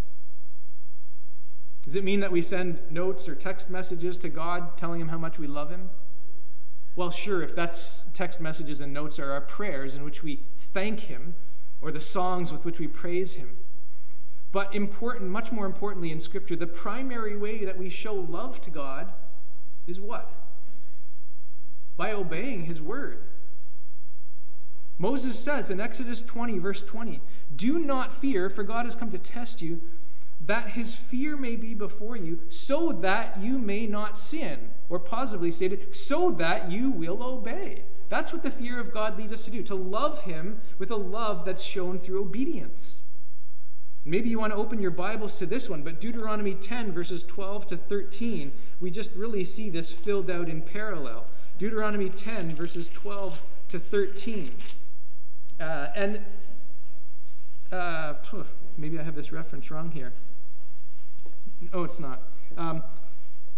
Does 1.81 1.95
it 1.95 2.03
mean 2.03 2.19
that 2.19 2.31
we 2.31 2.41
send 2.41 2.79
notes 2.91 3.27
or 3.27 3.33
text 3.33 3.69
messages 3.69 4.17
to 4.19 4.29
God 4.29 4.77
telling 4.77 5.01
him 5.01 5.07
how 5.07 5.17
much 5.17 5.39
we 5.39 5.47
love 5.47 5.71
him? 5.71 5.89
Well, 6.95 7.09
sure, 7.09 7.41
if 7.41 7.55
that's 7.55 8.05
text 8.13 8.39
messages 8.39 8.81
and 8.81 8.93
notes 8.93 9.17
are 9.17 9.31
our 9.31 9.41
prayers 9.41 9.95
in 9.95 10.03
which 10.03 10.21
we 10.21 10.41
thank 10.59 11.01
him 11.01 11.35
or 11.81 11.91
the 11.91 12.01
songs 12.01 12.51
with 12.51 12.65
which 12.65 12.79
we 12.79 12.87
praise 12.87 13.33
him. 13.33 13.57
But 14.51 14.73
important, 14.75 15.29
much 15.29 15.51
more 15.51 15.65
importantly 15.65 16.11
in 16.11 16.19
Scripture, 16.19 16.55
the 16.55 16.67
primary 16.67 17.35
way 17.35 17.63
that 17.65 17.77
we 17.77 17.89
show 17.89 18.13
love 18.13 18.61
to 18.61 18.69
God 18.69 19.13
is 19.87 19.99
what? 19.99 20.31
By 21.97 22.11
obeying 22.11 22.65
his 22.65 22.81
word. 22.81 23.23
Moses 24.97 25.39
says 25.39 25.71
in 25.71 25.79
Exodus 25.79 26.21
20, 26.21 26.59
verse 26.59 26.83
20, 26.83 27.21
Do 27.55 27.79
not 27.79 28.13
fear, 28.13 28.49
for 28.49 28.63
God 28.63 28.85
has 28.85 28.95
come 28.95 29.09
to 29.11 29.17
test 29.17 29.61
you 29.61 29.81
that 30.45 30.69
his 30.69 30.95
fear 30.95 31.37
may 31.37 31.55
be 31.55 31.73
before 31.73 32.15
you, 32.15 32.39
so 32.49 32.91
that 32.91 33.39
you 33.39 33.59
may 33.59 33.85
not 33.85 34.17
sin. 34.17 34.71
Or 34.89 34.99
positively 34.99 35.51
stated, 35.51 35.95
so 35.95 36.31
that 36.31 36.71
you 36.71 36.89
will 36.89 37.23
obey. 37.23 37.85
That's 38.11 38.33
what 38.33 38.43
the 38.43 38.51
fear 38.51 38.77
of 38.77 38.91
God 38.91 39.17
leads 39.17 39.31
us 39.31 39.45
to 39.45 39.51
do, 39.51 39.63
to 39.63 39.73
love 39.73 40.23
him 40.23 40.59
with 40.77 40.91
a 40.91 40.97
love 40.97 41.45
that's 41.45 41.63
shown 41.63 41.97
through 41.97 42.19
obedience. 42.19 43.03
Maybe 44.03 44.27
you 44.27 44.37
want 44.37 44.51
to 44.51 44.57
open 44.57 44.81
your 44.81 44.91
Bibles 44.91 45.37
to 45.37 45.45
this 45.45 45.69
one, 45.69 45.81
but 45.81 46.01
Deuteronomy 46.01 46.55
10, 46.55 46.91
verses 46.91 47.23
12 47.23 47.67
to 47.67 47.77
13, 47.77 48.51
we 48.81 48.91
just 48.91 49.11
really 49.15 49.45
see 49.45 49.69
this 49.69 49.93
filled 49.93 50.29
out 50.29 50.49
in 50.49 50.61
parallel. 50.61 51.25
Deuteronomy 51.57 52.09
10, 52.09 52.49
verses 52.49 52.89
12 52.89 53.41
to 53.69 53.79
13. 53.79 54.51
Uh, 55.61 55.87
and 55.95 56.25
uh, 57.71 58.15
maybe 58.77 58.99
I 58.99 59.03
have 59.03 59.15
this 59.15 59.31
reference 59.31 59.71
wrong 59.71 59.89
here. 59.89 60.11
Oh, 61.71 61.85
it's 61.85 62.01
not. 62.01 62.23
Um, 62.57 62.83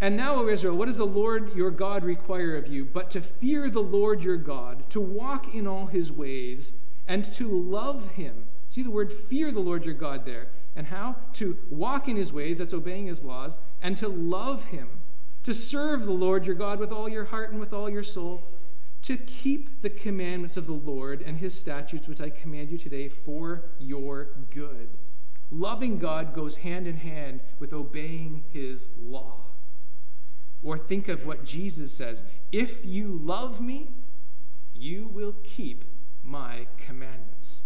and 0.03 0.17
now, 0.17 0.35
O 0.35 0.49
Israel, 0.49 0.75
what 0.75 0.87
does 0.87 0.97
the 0.97 1.05
Lord 1.05 1.55
your 1.55 1.71
God 1.71 2.03
require 2.03 2.57
of 2.57 2.67
you? 2.67 2.83
But 2.83 3.09
to 3.11 3.21
fear 3.21 3.69
the 3.69 3.79
Lord 3.79 4.21
your 4.21 4.35
God, 4.35 4.89
to 4.89 4.99
walk 4.99 5.55
in 5.55 5.65
all 5.65 5.85
his 5.85 6.11
ways, 6.11 6.73
and 7.07 7.23
to 7.35 7.47
love 7.47 8.09
him. 8.09 8.43
See 8.67 8.83
the 8.83 8.91
word 8.91 9.13
fear 9.13 9.49
the 9.49 9.61
Lord 9.61 9.85
your 9.85 9.93
God 9.93 10.25
there. 10.25 10.49
And 10.75 10.85
how? 10.85 11.15
To 11.35 11.57
walk 11.69 12.09
in 12.09 12.17
his 12.17 12.33
ways, 12.33 12.57
that's 12.57 12.73
obeying 12.73 13.07
his 13.07 13.23
laws, 13.23 13.57
and 13.81 13.95
to 13.95 14.09
love 14.09 14.65
him. 14.65 14.89
To 15.43 15.53
serve 15.53 16.03
the 16.03 16.11
Lord 16.11 16.45
your 16.45 16.57
God 16.57 16.79
with 16.79 16.91
all 16.91 17.07
your 17.07 17.23
heart 17.23 17.51
and 17.51 17.59
with 17.61 17.71
all 17.71 17.89
your 17.89 18.03
soul. 18.03 18.43
To 19.03 19.15
keep 19.15 19.81
the 19.81 19.89
commandments 19.89 20.57
of 20.57 20.67
the 20.67 20.73
Lord 20.73 21.21
and 21.21 21.37
his 21.37 21.57
statutes, 21.57 22.09
which 22.09 22.19
I 22.19 22.29
command 22.29 22.71
you 22.71 22.77
today, 22.77 23.07
for 23.07 23.63
your 23.79 24.31
good. 24.49 24.89
Loving 25.49 25.97
God 25.97 26.33
goes 26.33 26.57
hand 26.57 26.87
in 26.87 26.97
hand 26.97 27.39
with 27.57 27.71
obeying 27.71 28.43
his 28.51 28.89
law. 28.99 29.42
Or 30.63 30.77
think 30.77 31.07
of 31.07 31.25
what 31.25 31.43
Jesus 31.43 31.91
says 31.91 32.23
If 32.51 32.85
you 32.85 33.19
love 33.21 33.61
me, 33.61 33.91
you 34.73 35.07
will 35.07 35.35
keep 35.43 35.83
my 36.23 36.67
commandments. 36.77 37.63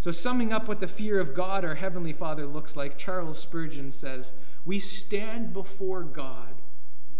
So, 0.00 0.10
summing 0.10 0.52
up 0.52 0.66
what 0.66 0.80
the 0.80 0.88
fear 0.88 1.20
of 1.20 1.34
God, 1.34 1.64
our 1.64 1.74
Heavenly 1.74 2.14
Father, 2.14 2.46
looks 2.46 2.74
like, 2.74 2.96
Charles 2.96 3.38
Spurgeon 3.38 3.92
says, 3.92 4.32
We 4.64 4.78
stand 4.78 5.52
before 5.52 6.02
God 6.02 6.54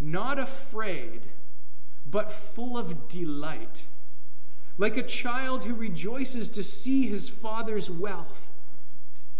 not 0.01 0.39
afraid, 0.39 1.27
but 2.11 2.33
full 2.33 2.79
of 2.79 3.07
delight, 3.07 3.85
like 4.79 4.97
a 4.97 5.03
child 5.03 5.65
who 5.65 5.75
rejoices 5.75 6.49
to 6.51 6.63
see 6.63 7.07
his 7.07 7.29
father's 7.29 7.91
wealth 7.91 8.51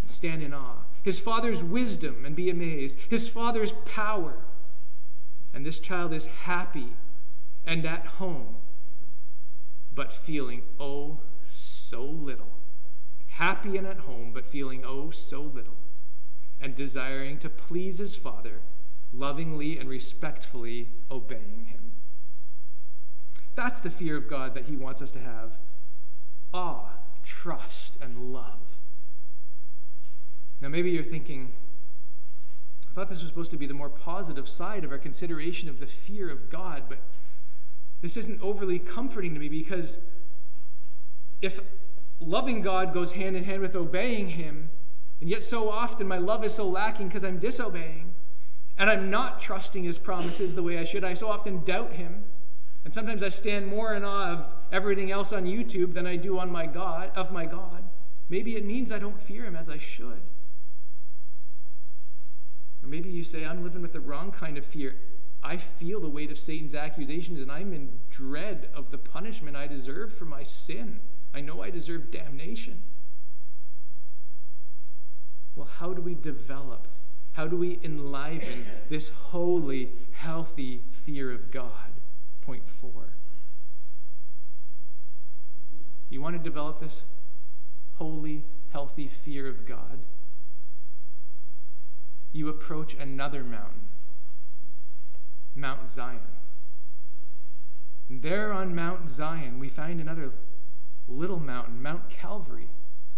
stand 0.05 0.43
in 0.43 0.53
awe, 0.53 0.83
his 1.03 1.19
father's 1.19 1.63
wisdom 1.63 2.25
and 2.25 2.35
be 2.35 2.49
amazed, 2.49 2.95
his 3.09 3.27
father's 3.27 3.71
power. 3.85 4.35
And 5.53 5.65
this 5.65 5.79
child 5.79 6.13
is 6.13 6.25
happy 6.25 6.93
and 7.65 7.85
at 7.85 8.05
home, 8.05 8.55
but 9.93 10.11
feeling 10.11 10.63
oh 10.79 11.19
so 11.47 12.03
little. 12.03 12.51
Happy 13.27 13.77
and 13.77 13.87
at 13.87 13.99
home, 13.99 14.31
but 14.33 14.45
feeling 14.45 14.83
oh 14.85 15.09
so 15.09 15.41
little, 15.41 15.77
and 16.59 16.75
desiring 16.75 17.37
to 17.39 17.49
please 17.49 17.97
his 17.97 18.15
father, 18.15 18.61
lovingly 19.13 19.77
and 19.77 19.89
respectfully 19.89 20.89
obeying 21.09 21.65
him. 21.65 21.93
That's 23.55 23.81
the 23.81 23.89
fear 23.89 24.15
of 24.15 24.27
God 24.27 24.53
that 24.55 24.65
he 24.65 24.75
wants 24.75 25.01
us 25.01 25.11
to 25.11 25.19
have 25.19 25.57
awe, 26.53 26.89
trust, 27.23 27.97
and 28.01 28.33
love. 28.33 28.79
Now, 30.59 30.67
maybe 30.67 30.91
you're 30.91 31.03
thinking, 31.03 31.53
I 32.91 32.93
thought 32.93 33.07
this 33.07 33.21
was 33.21 33.29
supposed 33.29 33.51
to 33.51 33.57
be 33.57 33.65
the 33.65 33.73
more 33.73 33.89
positive 33.89 34.49
side 34.49 34.83
of 34.83 34.91
our 34.91 34.97
consideration 34.97 35.69
of 35.69 35.79
the 35.79 35.87
fear 35.87 36.29
of 36.29 36.49
God, 36.49 36.83
but 36.89 36.99
this 38.01 38.17
isn't 38.17 38.41
overly 38.41 38.79
comforting 38.79 39.33
to 39.33 39.39
me 39.39 39.47
because 39.47 39.99
if 41.41 41.61
loving 42.19 42.61
God 42.61 42.93
goes 42.93 43.13
hand 43.13 43.37
in 43.37 43.45
hand 43.45 43.61
with 43.61 43.77
obeying 43.77 44.27
Him, 44.27 44.69
and 45.21 45.29
yet 45.29 45.41
so 45.41 45.69
often 45.69 46.05
my 46.05 46.17
love 46.17 46.43
is 46.43 46.53
so 46.53 46.67
lacking 46.67 47.07
because 47.07 47.23
I'm 47.23 47.39
disobeying, 47.39 48.13
and 48.77 48.89
I'm 48.89 49.09
not 49.09 49.39
trusting 49.39 49.85
His 49.85 49.97
promises 49.97 50.53
the 50.53 50.63
way 50.63 50.77
I 50.77 50.83
should, 50.83 51.05
I 51.05 51.13
so 51.13 51.29
often 51.29 51.63
doubt 51.63 51.93
Him. 51.93 52.25
And 52.83 52.93
sometimes 52.93 53.23
I 53.23 53.29
stand 53.29 53.67
more 53.67 53.93
in 53.93 54.03
awe 54.03 54.33
of 54.33 54.53
everything 54.71 55.11
else 55.11 55.31
on 55.31 55.45
YouTube 55.45 55.93
than 55.93 56.05
I 56.05 56.17
do 56.17 56.39
on 56.39 56.51
my 56.51 56.65
God 56.65 57.11
of 57.15 57.31
my 57.31 57.45
God. 57.45 57.83
Maybe 58.27 58.57
it 58.57 58.65
means 58.65 58.91
I 58.91 58.99
don't 58.99 59.21
fear 59.21 59.45
him 59.45 59.55
as 59.55 59.69
I 59.69 59.77
should. 59.77 60.21
Or 62.83 62.89
maybe 62.89 63.09
you 63.09 63.23
say, 63.23 63.45
I'm 63.45 63.63
living 63.63 63.81
with 63.81 63.93
the 63.93 63.99
wrong 63.99 64.31
kind 64.31 64.57
of 64.57 64.65
fear. 64.65 64.95
I 65.43 65.57
feel 65.57 65.99
the 65.99 66.09
weight 66.09 66.31
of 66.31 66.37
Satan's 66.37 66.75
accusations 66.75 67.41
and 67.41 67.51
I'm 67.51 67.73
in 67.73 67.99
dread 68.09 68.69
of 68.75 68.91
the 68.91 68.97
punishment 68.97 69.57
I 69.57 69.67
deserve 69.67 70.13
for 70.13 70.25
my 70.25 70.43
sin. 70.43 70.99
I 71.33 71.41
know 71.41 71.61
I 71.61 71.69
deserve 71.69 72.11
damnation. 72.11 72.83
Well, 75.55 75.69
how 75.79 75.93
do 75.93 76.01
we 76.01 76.15
develop? 76.15 76.87
How 77.33 77.47
do 77.47 77.57
we 77.57 77.79
enliven 77.83 78.65
this 78.89 79.09
holy, 79.09 79.91
healthy 80.11 80.81
fear 80.91 81.31
of 81.31 81.51
God? 81.51 81.91
Point 82.41 82.67
four. 82.67 83.13
You 86.09 86.21
want 86.21 86.35
to 86.35 86.43
develop 86.43 86.79
this 86.79 87.03
holy, 87.95 88.43
healthy 88.71 89.07
fear 89.07 89.47
of 89.47 89.65
God? 89.65 89.99
You 92.33 92.49
approach 92.49 92.95
another 92.95 93.43
mountain, 93.43 93.89
Mount 95.55 95.89
Zion. 95.89 96.19
And 98.09 98.21
there 98.21 98.51
on 98.51 98.75
Mount 98.75 99.09
Zion, 99.09 99.59
we 99.59 99.69
find 99.69 99.99
another 99.99 100.31
little 101.07 101.39
mountain, 101.39 101.81
Mount 101.81 102.09
Calvary, 102.09 102.69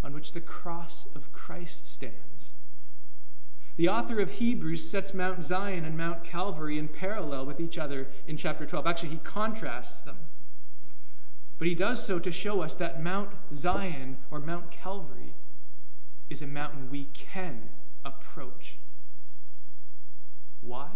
on 0.03 0.13
which 0.13 0.33
the 0.33 0.41
cross 0.41 1.07
of 1.15 1.31
Christ 1.31 1.85
stands. 1.87 2.53
The 3.75 3.89
author 3.89 4.19
of 4.19 4.31
Hebrews 4.31 4.87
sets 4.87 5.13
Mount 5.13 5.43
Zion 5.43 5.83
and 5.83 5.97
Mount 5.97 6.23
Calvary 6.23 6.77
in 6.77 6.87
parallel 6.87 7.45
with 7.45 7.59
each 7.59 7.77
other 7.77 8.07
in 8.27 8.37
chapter 8.37 8.65
12. 8.65 8.85
Actually, 8.85 9.09
he 9.09 9.17
contrasts 9.17 10.01
them. 10.01 10.17
But 11.57 11.67
he 11.67 11.75
does 11.75 12.05
so 12.05 12.19
to 12.19 12.31
show 12.31 12.61
us 12.61 12.75
that 12.75 13.01
Mount 13.01 13.31
Zion 13.53 14.17
or 14.29 14.39
Mount 14.39 14.69
Calvary 14.69 15.33
is 16.29 16.41
a 16.41 16.47
mountain 16.47 16.89
we 16.91 17.05
can 17.13 17.69
approach. 18.05 18.77
Why? 20.65 20.89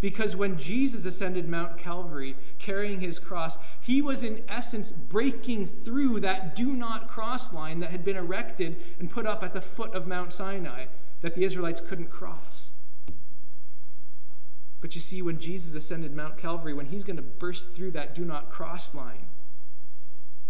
Because 0.00 0.36
when 0.36 0.56
Jesus 0.56 1.06
ascended 1.06 1.48
Mount 1.48 1.76
Calvary 1.76 2.36
carrying 2.58 3.00
his 3.00 3.18
cross, 3.18 3.58
he 3.80 4.00
was 4.00 4.22
in 4.22 4.44
essence 4.48 4.92
breaking 4.92 5.66
through 5.66 6.20
that 6.20 6.54
do 6.54 6.72
not 6.72 7.08
cross 7.08 7.52
line 7.52 7.80
that 7.80 7.90
had 7.90 8.04
been 8.04 8.16
erected 8.16 8.76
and 9.00 9.10
put 9.10 9.26
up 9.26 9.42
at 9.42 9.52
the 9.52 9.60
foot 9.60 9.94
of 9.94 10.06
Mount 10.06 10.32
Sinai 10.32 10.86
that 11.20 11.34
the 11.34 11.42
Israelites 11.42 11.80
couldn't 11.80 12.10
cross. 12.10 12.72
But 14.80 14.94
you 14.94 15.00
see, 15.00 15.20
when 15.22 15.40
Jesus 15.40 15.74
ascended 15.74 16.14
Mount 16.14 16.38
Calvary, 16.38 16.74
when 16.74 16.86
he's 16.86 17.02
going 17.02 17.16
to 17.16 17.22
burst 17.22 17.74
through 17.74 17.90
that 17.92 18.14
do 18.14 18.24
not 18.24 18.48
cross 18.48 18.94
line, 18.94 19.26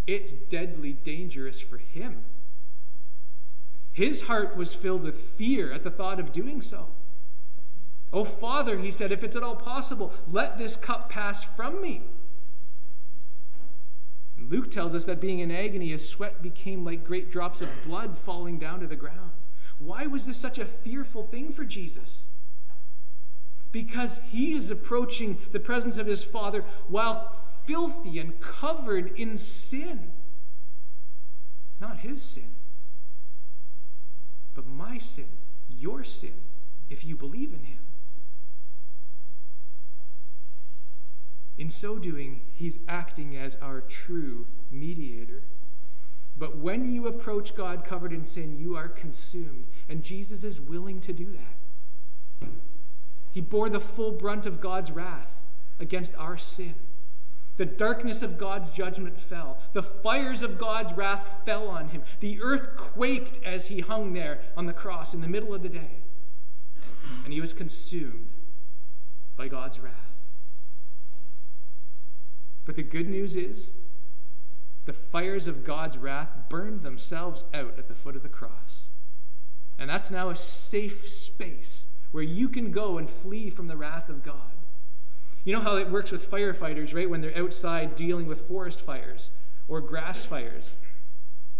it's 0.07 0.33
deadly 0.33 0.93
dangerous 0.93 1.61
for 1.61 1.79
him. 1.79 2.25
His 3.93 4.23
heart 4.23 4.57
was 4.57 4.75
filled 4.75 5.03
with 5.03 5.19
fear 5.19 5.73
at 5.73 5.83
the 5.83 5.91
thought 5.91 6.21
of 6.21 6.33
doing 6.33 6.61
so. 6.61 6.89
Oh, 8.13 8.25
Father, 8.25 8.79
he 8.79 8.91
said, 8.91 9.13
if 9.13 9.23
it's 9.23 9.37
at 9.37 9.43
all 9.43 9.57
possible, 9.57 10.13
let 10.29 10.59
this 10.59 10.77
cup 10.77 11.11
pass 11.11 11.45
from 11.45 11.81
me. 11.83 12.03
And 14.37 14.51
Luke 14.51 14.71
tells 14.71 14.95
us 14.95 15.05
that 15.07 15.21
being 15.21 15.41
in 15.41 15.51
agony, 15.51 15.89
his 15.89 16.09
sweat 16.09 16.43
became 16.43 16.85
like 16.85 17.05
great 17.05 17.31
drops 17.31 17.61
of 17.61 17.69
blood 17.85 18.19
falling 18.19 18.59
down 18.59 18.81
to 18.81 18.87
the 18.87 18.97
ground. 18.97 19.33
Why 19.79 20.07
was 20.07 20.27
this 20.27 20.39
such 20.39 20.59
a 20.59 20.65
fearful 20.65 21.25
thing 21.25 21.53
for 21.53 21.65
Jesus? 21.65 22.29
because 23.73 24.21
he 24.31 24.53
is 24.53 24.71
approaching 24.71 25.39
the 25.53 25.61
presence 25.61 25.99
of 25.99 26.07
his 26.07 26.25
Father 26.25 26.65
while 26.89 27.37
filthy 27.65 28.19
and 28.19 28.41
covered 28.41 29.19
in 29.19 29.37
sin. 29.37 30.13
Not 31.81 31.99
his 31.99 32.23
sin, 32.23 32.51
but 34.55 34.67
my 34.67 34.99
sin, 34.99 35.29
your 35.69 36.03
sin, 36.03 36.35
if 36.91 37.05
you 37.05 37.15
believe 37.15 37.53
in 37.53 37.65
him. 37.65 37.79
In 41.59 41.69
so 41.69 41.99
doing, 41.99 42.41
he's 42.55 42.79
acting 42.89 43.37
as 43.37 43.57
our 43.57 43.81
true 43.81 44.47
mediator. 44.71 45.43
But 46.39 46.57
when 46.57 46.91
you 46.91 47.09
approach 47.09 47.57
God 47.57 47.85
covered 47.85 48.13
in 48.13 48.25
sin, 48.25 48.57
you 48.59 48.77
are 48.77 48.89
consumed. 48.89 49.67
And 49.89 50.05
Jesus 50.05 50.45
is 50.45 50.61
willing 50.61 51.01
to 51.01 51.13
do 51.13 51.27
that. 51.33 52.49
He 53.33 53.41
bore 53.41 53.69
the 53.69 53.81
full 53.81 54.13
brunt 54.13 54.47
of 54.47 54.61
God's 54.61 54.93
wrath 54.93 55.37
against 55.81 56.15
our 56.15 56.37
sin. 56.37 56.75
The 57.57 57.67
darkness 57.67 58.23
of 58.23 58.39
God's 58.39 58.71
judgment 58.71 59.21
fell. 59.21 59.59
The 59.73 59.83
fires 59.83 60.43
of 60.43 60.59
God's 60.59 60.93
wrath 60.93 61.41
fell 61.45 61.67
on 61.67 61.89
him. 61.89 62.03
The 62.21 62.41
earth 62.41 62.77
quaked 62.77 63.43
as 63.45 63.67
he 63.67 63.81
hung 63.81 64.13
there 64.13 64.43
on 64.57 64.67
the 64.67 64.73
cross 64.73 65.13
in 65.13 65.21
the 65.21 65.29
middle 65.29 65.53
of 65.53 65.65
the 65.65 65.69
day. 65.69 66.03
And 67.25 67.33
he 67.33 67.41
was 67.41 67.53
consumed 67.53 68.29
by 69.37 69.49
God's 69.49 69.81
wrath. 69.81 70.08
But 72.69 72.77
the 72.77 72.83
good 72.83 73.09
news 73.09 73.35
is 73.35 73.71
the 74.85 74.93
fires 74.93 75.47
of 75.47 75.65
God's 75.65 75.97
wrath 75.97 76.31
burned 76.51 76.83
themselves 76.83 77.47
out 77.55 77.79
at 77.79 77.89
the 77.89 77.95
foot 77.95 78.15
of 78.15 78.23
the 78.23 78.29
cross. 78.29 78.89
And 79.79 79.89
that's 79.89 80.11
now 80.11 80.29
a 80.29 80.37
safe 80.37 81.09
space 81.09 81.87
where 82.11 82.23
you 82.23 82.47
can 82.51 82.71
go 82.71 82.99
and 82.99 83.09
flee 83.09 83.49
from 83.49 83.69
the 83.69 83.77
wrath 83.79 84.11
of 84.11 84.23
God. 84.23 84.53
You 85.45 85.55
know 85.55 85.63
how 85.63 85.77
it 85.77 85.91
works 85.91 86.11
with 86.11 86.31
firefighters, 86.31 86.95
right? 86.95 87.09
When 87.09 87.23
they're 87.23 87.39
outside 87.39 87.97
dealing 87.97 88.27
with 88.27 88.43
forest 88.43 88.83
fires 88.83 89.31
or 89.67 89.81
grass 89.81 90.27
fires. 90.27 90.77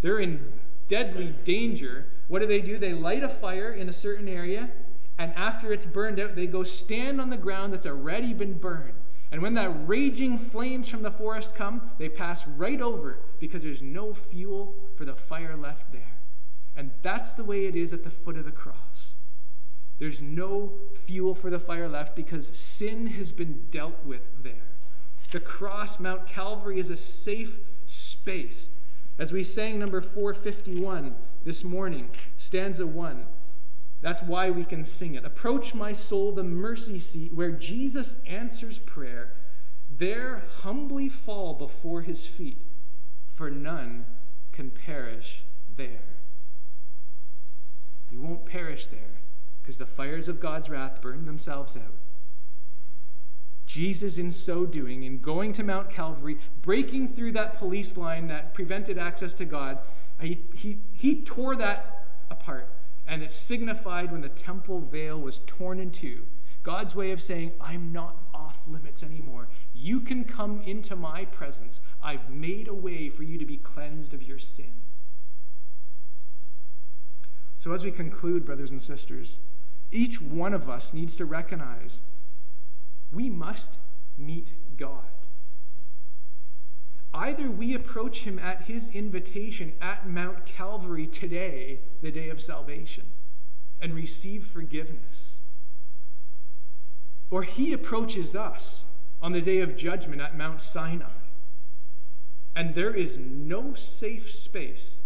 They're 0.03 0.21
in 0.21 0.61
deadly 0.89 1.35
danger. 1.43 2.09
What 2.29 2.41
do 2.41 2.47
they 2.47 2.61
do? 2.61 2.77
They 2.77 2.93
light 2.93 3.25
a 3.25 3.31
fire 3.31 3.73
in 3.73 3.89
a 3.89 3.95
certain 3.95 4.29
area, 4.29 4.69
and 5.17 5.33
after 5.37 5.73
it's 5.73 5.87
burned 5.87 6.21
out, 6.21 6.35
they 6.35 6.47
go 6.47 6.65
stand 6.65 7.19
on 7.19 7.31
the 7.31 7.39
ground 7.39 7.73
that's 7.73 7.87
already 7.87 8.35
been 8.35 8.59
burned. 8.59 8.98
And 9.31 9.43
when 9.43 9.55
that 9.55 9.73
raging 9.87 10.39
flames 10.39 10.89
from 10.89 11.03
the 11.03 11.11
forest 11.11 11.55
come, 11.55 11.91
they 11.99 12.09
pass 12.09 12.47
right 12.47 12.81
over 12.81 13.19
because 13.41 13.63
there's 13.63 13.83
no 13.83 14.15
fuel 14.15 14.75
for 14.97 15.05
the 15.05 15.15
fire 15.15 15.57
left 15.57 15.93
there. 15.93 16.19
And 16.75 16.93
that's 17.03 17.33
the 17.33 17.45
way 17.45 17.67
it 17.67 17.77
is 17.77 17.93
at 17.93 18.05
the 18.05 18.11
foot 18.11 18.37
of 18.37 18.45
the 18.45 18.53
cross. 18.53 19.17
There's 19.99 20.23
no 20.23 20.73
fuel 20.95 21.35
for 21.35 21.51
the 21.51 21.59
fire 21.59 21.89
left 21.89 22.15
because 22.15 22.57
sin 22.57 23.09
has 23.09 23.33
been 23.33 23.67
dealt 23.71 24.05
with 24.05 24.31
there. 24.43 24.55
The 25.31 25.41
cross, 25.41 26.01
Mount 26.01 26.27
Calvary, 26.27 26.79
is 26.79 26.89
a 26.89 26.97
safe 26.97 27.59
space. 27.85 28.71
As 29.19 29.33
we 29.33 29.43
sang 29.43 29.79
number 29.79 30.01
451 30.01 31.17
this 31.45 31.65
morning, 31.65 32.09
stanza 32.39 32.87
1, 32.87 33.27
that's 34.01 34.23
why 34.23 34.51
we 34.51 34.65
can 34.65 34.85
sing 34.85 35.15
it. 35.15 35.25
Approach 35.25 35.75
my 35.75 35.93
soul, 35.93 36.33
the 36.33 36.45
mercy 36.45 36.99
seat 36.99 37.35
where 37.35 37.51
Jesus 37.51 38.23
answers 38.27 38.79
prayer. 38.79 39.33
There 39.97 40.45
humbly 40.61 41.09
fall 41.09 41.55
before 41.55 42.03
his 42.03 42.25
feet, 42.25 42.65
for 43.27 43.51
none 43.51 44.07
can 44.53 44.71
perish 44.71 45.43
there. 45.75 46.05
You 48.11 48.23
won't 48.23 48.47
perish 48.47 48.87
there 48.87 49.21
because 49.61 49.79
the 49.79 49.87
fires 49.87 50.29
of 50.29 50.41
God's 50.41 50.71
wrath 50.71 51.03
burn 51.03 51.27
themselves 51.27 51.77
out. 51.77 51.97
Jesus, 53.67 54.17
in 54.17 54.31
so 54.31 54.65
doing, 54.65 55.03
in 55.03 55.19
going 55.19 55.53
to 55.55 55.63
Mount 55.63 55.91
Calvary, 55.91 56.39
breaking 56.63 57.09
through 57.09 57.33
that 57.33 57.59
police 57.59 57.97
line 57.97 58.29
that 58.29 58.55
prevented 58.55 58.97
access 58.97 59.35
to 59.35 59.45
God, 59.45 59.79
he, 60.21 60.39
he, 60.55 60.79
he 60.95 61.21
tore 61.23 61.55
that 61.57 62.07
apart 62.31 62.69
and 63.09 63.23
it 63.23 63.33
signified 63.33 64.13
when 64.13 64.21
the 64.21 64.29
temple 64.29 64.81
veil 64.81 65.19
was 65.19 65.41
torn 65.41 65.81
in 65.81 65.91
two. 65.91 66.27
God's 66.63 66.95
way 66.95 67.11
of 67.11 67.23
saying, 67.23 67.53
I'm 67.61 67.93
not 67.93 68.17
off 68.35 68.69
limits 68.69 69.03
anymore. 69.03 69.49
You 69.75 70.01
can 70.01 70.25
come 70.25 70.61
into 70.61 70.95
my 70.95 71.25
presence. 71.25 71.81
I've 72.03 72.29
made 72.29 72.69
a 72.69 72.75
way 72.75 73.09
for 73.09 73.23
you 73.23 73.39
to 73.39 73.47
be 73.47 73.57
cleansed 73.57 74.13
of 74.13 74.23
your 74.23 74.39
sin. 74.39 74.73
So, 77.57 77.73
as 77.73 77.85
we 77.85 77.91
conclude, 77.91 78.45
brothers 78.45 78.71
and 78.71 78.81
sisters, 78.81 79.41
each 79.91 80.21
one 80.21 80.53
of 80.53 80.69
us 80.69 80.93
needs 80.93 81.17
to 81.17 81.25
recognize 81.25 82.01
we 83.11 83.31
must 83.31 83.79
meet 84.19 84.53
God. 84.77 85.09
Either 87.15 87.51
we 87.51 87.75
approach 87.75 88.21
him 88.21 88.39
at 88.39 88.63
his 88.63 88.91
invitation 88.91 89.73
at 89.81 90.09
Mount 90.09 90.45
Calvary 90.45 91.07
today, 91.07 91.81
the 92.03 92.11
day 92.11 92.29
of 92.29 92.41
salvation, 92.41 93.05
and 93.81 93.95
receive 93.95 94.45
forgiveness, 94.45 95.41
or 97.31 97.43
he 97.43 97.73
approaches 97.73 98.37
us 98.37 98.85
on 99.23 99.33
the 99.33 99.41
day 99.41 99.61
of 99.61 99.77
judgment 99.77 100.21
at 100.21 100.37
Mount 100.37 100.61
Sinai. 100.61 101.07
And 102.55 102.75
there 102.75 102.95
is 102.95 103.19
no 103.19 103.75
safe 103.75 104.31
space 104.31 105.01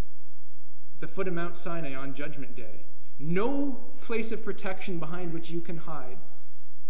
at 0.95 1.01
the 1.01 1.07
foot 1.07 1.27
of 1.27 1.33
Mount 1.33 1.55
Sinai 1.55 1.93
on 1.95 2.13
Judgment 2.13 2.55
Day, 2.55 2.83
no 3.19 3.83
place 4.01 4.31
of 4.31 4.43
protection 4.43 4.99
behind 4.99 5.33
which 5.33 5.51
you 5.51 5.61
can 5.61 5.77
hide. 5.77 6.17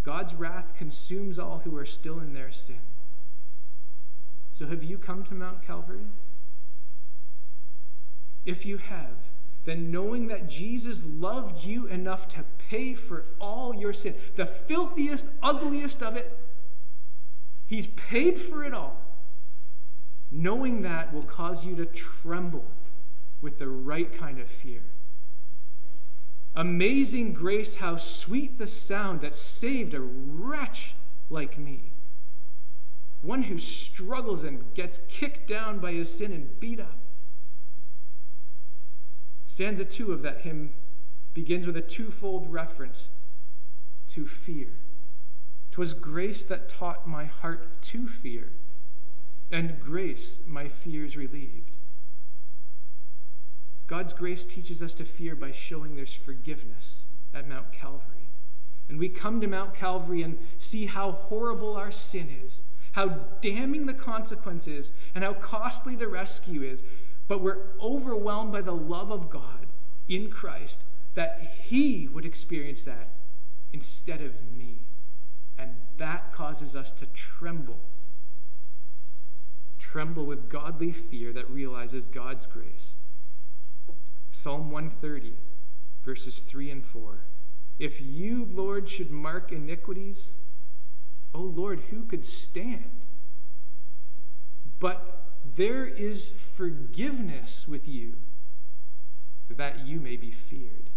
God's 0.02 0.34
wrath 0.34 0.74
consumes 0.76 1.38
all 1.38 1.60
who 1.60 1.76
are 1.76 1.86
still 1.86 2.18
in 2.18 2.34
their 2.34 2.50
sin. 2.50 2.80
So, 4.54 4.66
have 4.66 4.84
you 4.84 4.98
come 4.98 5.24
to 5.24 5.34
Mount 5.34 5.66
Calvary? 5.66 6.06
If 8.44 8.64
you 8.64 8.76
have, 8.76 9.16
then 9.64 9.90
knowing 9.90 10.28
that 10.28 10.48
Jesus 10.48 11.02
loved 11.04 11.64
you 11.64 11.88
enough 11.88 12.28
to 12.28 12.44
pay 12.68 12.94
for 12.94 13.24
all 13.40 13.74
your 13.74 13.92
sin, 13.92 14.14
the 14.36 14.46
filthiest, 14.46 15.26
ugliest 15.42 16.04
of 16.04 16.16
it, 16.16 16.38
He's 17.66 17.88
paid 17.88 18.38
for 18.38 18.62
it 18.62 18.72
all. 18.72 19.02
Knowing 20.30 20.82
that 20.82 21.12
will 21.12 21.24
cause 21.24 21.64
you 21.64 21.74
to 21.74 21.86
tremble 21.86 22.70
with 23.40 23.58
the 23.58 23.66
right 23.66 24.12
kind 24.16 24.38
of 24.38 24.48
fear. 24.48 24.82
Amazing 26.54 27.32
grace, 27.32 27.74
how 27.74 27.96
sweet 27.96 28.58
the 28.58 28.68
sound 28.68 29.20
that 29.22 29.34
saved 29.34 29.94
a 29.94 30.00
wretch 30.00 30.94
like 31.28 31.58
me 31.58 31.93
one 33.24 33.44
who 33.44 33.58
struggles 33.58 34.44
and 34.44 34.74
gets 34.74 35.00
kicked 35.08 35.48
down 35.48 35.78
by 35.78 35.92
his 35.92 36.12
sin 36.12 36.32
and 36.32 36.60
beat 36.60 36.78
up. 36.78 36.98
Stanza 39.46 39.84
two 39.84 40.12
of 40.12 40.22
that 40.22 40.42
hymn 40.42 40.72
begins 41.32 41.66
with 41.66 41.76
a 41.76 41.82
twofold 41.82 42.52
reference 42.52 43.08
to 44.08 44.26
fear. 44.26 44.68
Twas 45.70 45.94
grace 45.94 46.44
that 46.44 46.68
taught 46.68 47.06
my 47.08 47.24
heart 47.24 47.82
to 47.82 48.06
fear, 48.06 48.52
and 49.50 49.80
grace 49.80 50.38
my 50.46 50.68
fears 50.68 51.16
relieved. 51.16 51.70
God's 53.86 54.12
grace 54.12 54.44
teaches 54.44 54.82
us 54.82 54.94
to 54.94 55.04
fear 55.04 55.34
by 55.34 55.52
showing 55.52 55.96
there's 55.96 56.14
forgiveness 56.14 57.04
at 57.34 57.48
Mount 57.48 57.72
Calvary. 57.72 58.28
And 58.88 58.98
we 58.98 59.08
come 59.08 59.40
to 59.40 59.46
Mount 59.46 59.74
Calvary 59.74 60.22
and 60.22 60.38
see 60.58 60.86
how 60.86 61.12
horrible 61.12 61.76
our 61.76 61.90
sin 61.92 62.28
is 62.44 62.62
how 62.94 63.08
damning 63.40 63.86
the 63.86 63.94
consequence 63.94 64.68
is, 64.68 64.92
and 65.16 65.24
how 65.24 65.34
costly 65.34 65.96
the 65.96 66.06
rescue 66.06 66.62
is. 66.62 66.84
But 67.26 67.40
we're 67.40 67.58
overwhelmed 67.80 68.52
by 68.52 68.60
the 68.60 68.74
love 68.74 69.10
of 69.10 69.30
God 69.30 69.66
in 70.08 70.30
Christ 70.30 70.80
that 71.14 71.56
He 71.58 72.06
would 72.06 72.24
experience 72.24 72.84
that 72.84 73.08
instead 73.72 74.20
of 74.20 74.40
me. 74.56 74.78
And 75.58 75.72
that 75.96 76.32
causes 76.32 76.76
us 76.76 76.92
to 76.92 77.06
tremble. 77.06 77.80
Tremble 79.80 80.24
with 80.24 80.48
godly 80.48 80.92
fear 80.92 81.32
that 81.32 81.50
realizes 81.50 82.06
God's 82.06 82.46
grace. 82.46 82.94
Psalm 84.30 84.70
130, 84.70 85.32
verses 86.04 86.38
3 86.38 86.70
and 86.70 86.86
4. 86.86 87.18
If 87.80 88.00
you, 88.00 88.48
Lord, 88.52 88.88
should 88.88 89.10
mark 89.10 89.50
iniquities, 89.50 90.30
Lord, 91.54 91.80
who 91.90 92.04
could 92.04 92.24
stand? 92.24 92.90
But 94.78 95.24
there 95.54 95.86
is 95.86 96.30
forgiveness 96.30 97.68
with 97.68 97.86
you 97.88 98.14
that 99.48 99.86
you 99.86 100.00
may 100.00 100.16
be 100.16 100.30
feared. 100.30 100.90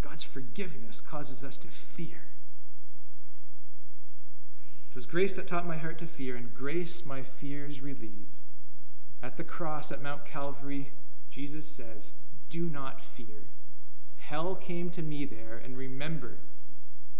God's 0.00 0.22
forgiveness 0.22 1.00
causes 1.00 1.42
us 1.42 1.56
to 1.58 1.68
fear. 1.68 2.22
It 4.90 4.94
was 4.94 5.06
grace 5.06 5.34
that 5.34 5.48
taught 5.48 5.66
my 5.66 5.76
heart 5.76 5.98
to 5.98 6.06
fear, 6.06 6.36
and 6.36 6.54
grace 6.54 7.04
my 7.04 7.22
fears 7.22 7.80
relieve. 7.80 8.28
At 9.22 9.36
the 9.36 9.44
cross 9.44 9.90
at 9.90 10.02
Mount 10.02 10.24
Calvary, 10.24 10.92
Jesus 11.30 11.66
says, 11.66 12.12
Do 12.48 12.66
not 12.66 13.02
fear. 13.02 13.48
Hell 14.18 14.54
came 14.54 14.90
to 14.90 15.02
me 15.02 15.24
there, 15.24 15.60
and 15.62 15.76
remember, 15.76 16.38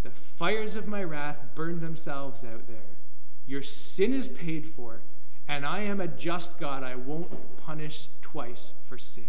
The 0.04 0.10
fires 0.10 0.76
of 0.76 0.86
my 0.86 1.02
wrath 1.02 1.38
burn 1.54 1.80
themselves 1.80 2.44
out 2.44 2.68
there. 2.68 2.98
Your 3.46 3.62
sin 3.62 4.12
is 4.12 4.28
paid 4.28 4.66
for, 4.66 5.00
and 5.48 5.66
I 5.66 5.80
am 5.80 6.00
a 6.00 6.06
just 6.06 6.60
God. 6.60 6.84
I 6.84 6.94
won't 6.94 7.56
punish 7.56 8.08
twice 8.22 8.74
for 8.84 8.96
sin. 8.96 9.28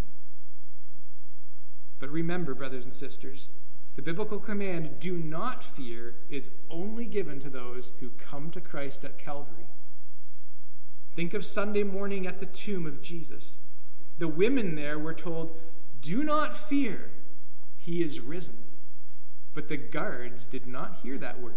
But 1.97 2.11
remember, 2.11 2.53
brothers 2.53 2.83
and 2.83 2.93
sisters, 2.93 3.47
the 3.95 4.01
biblical 4.01 4.39
command, 4.39 4.99
do 4.99 5.17
not 5.17 5.63
fear, 5.63 6.15
is 6.29 6.49
only 6.69 7.05
given 7.05 7.39
to 7.39 7.49
those 7.49 7.93
who 8.01 8.09
come 8.09 8.51
to 8.51 8.59
Christ 8.59 9.05
at 9.05 9.17
Calvary. 9.17 9.67
Think 11.13 11.33
of 11.33 11.45
Sunday 11.45 11.83
morning 11.83 12.27
at 12.27 12.39
the 12.39 12.45
tomb 12.45 12.85
of 12.85 13.01
Jesus. 13.01 13.59
The 14.17 14.27
women 14.27 14.75
there 14.75 14.99
were 14.99 15.13
told, 15.13 15.57
Do 16.01 16.23
not 16.23 16.57
fear, 16.57 17.11
he 17.77 18.03
is 18.03 18.19
risen. 18.19 18.64
But 19.55 19.69
the 19.69 19.77
guards 19.77 20.45
did 20.45 20.67
not 20.67 20.97
hear 21.01 21.17
that 21.17 21.41
word 21.41 21.53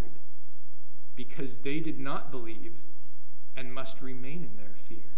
because 1.16 1.58
they 1.58 1.80
did 1.80 1.98
not 1.98 2.30
believe 2.30 2.74
and 3.56 3.74
must 3.74 4.00
remain 4.00 4.44
in 4.44 4.56
their 4.56 4.72
fear. 4.74 5.10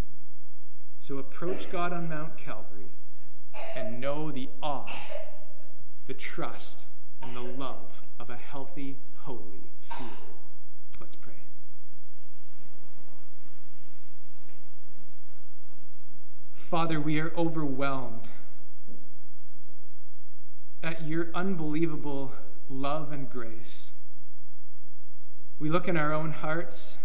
So 0.98 1.18
approach 1.18 1.70
God 1.70 1.92
on 1.92 2.08
Mount 2.08 2.38
Calvary 2.38 2.88
and 3.76 4.00
know 4.00 4.30
the 4.30 4.48
awe, 4.62 4.90
the 6.06 6.14
trust, 6.14 6.86
and 7.22 7.36
the 7.36 7.42
love 7.42 8.00
of 8.18 8.30
a 8.30 8.36
healthy, 8.36 8.96
holy 9.14 9.70
fear. 9.80 10.06
Let's 11.00 11.16
pray. 11.16 11.34
Father, 16.54 16.98
we 16.98 17.20
are 17.20 17.32
overwhelmed 17.36 18.28
at 20.82 21.06
your 21.06 21.28
unbelievable 21.34 22.32
love 22.70 23.10
and 23.10 23.28
grace. 23.28 23.90
We 25.58 25.68
look 25.68 25.88
in 25.88 25.96
our 25.96 26.12
own 26.12 26.32
hearts 26.32 26.96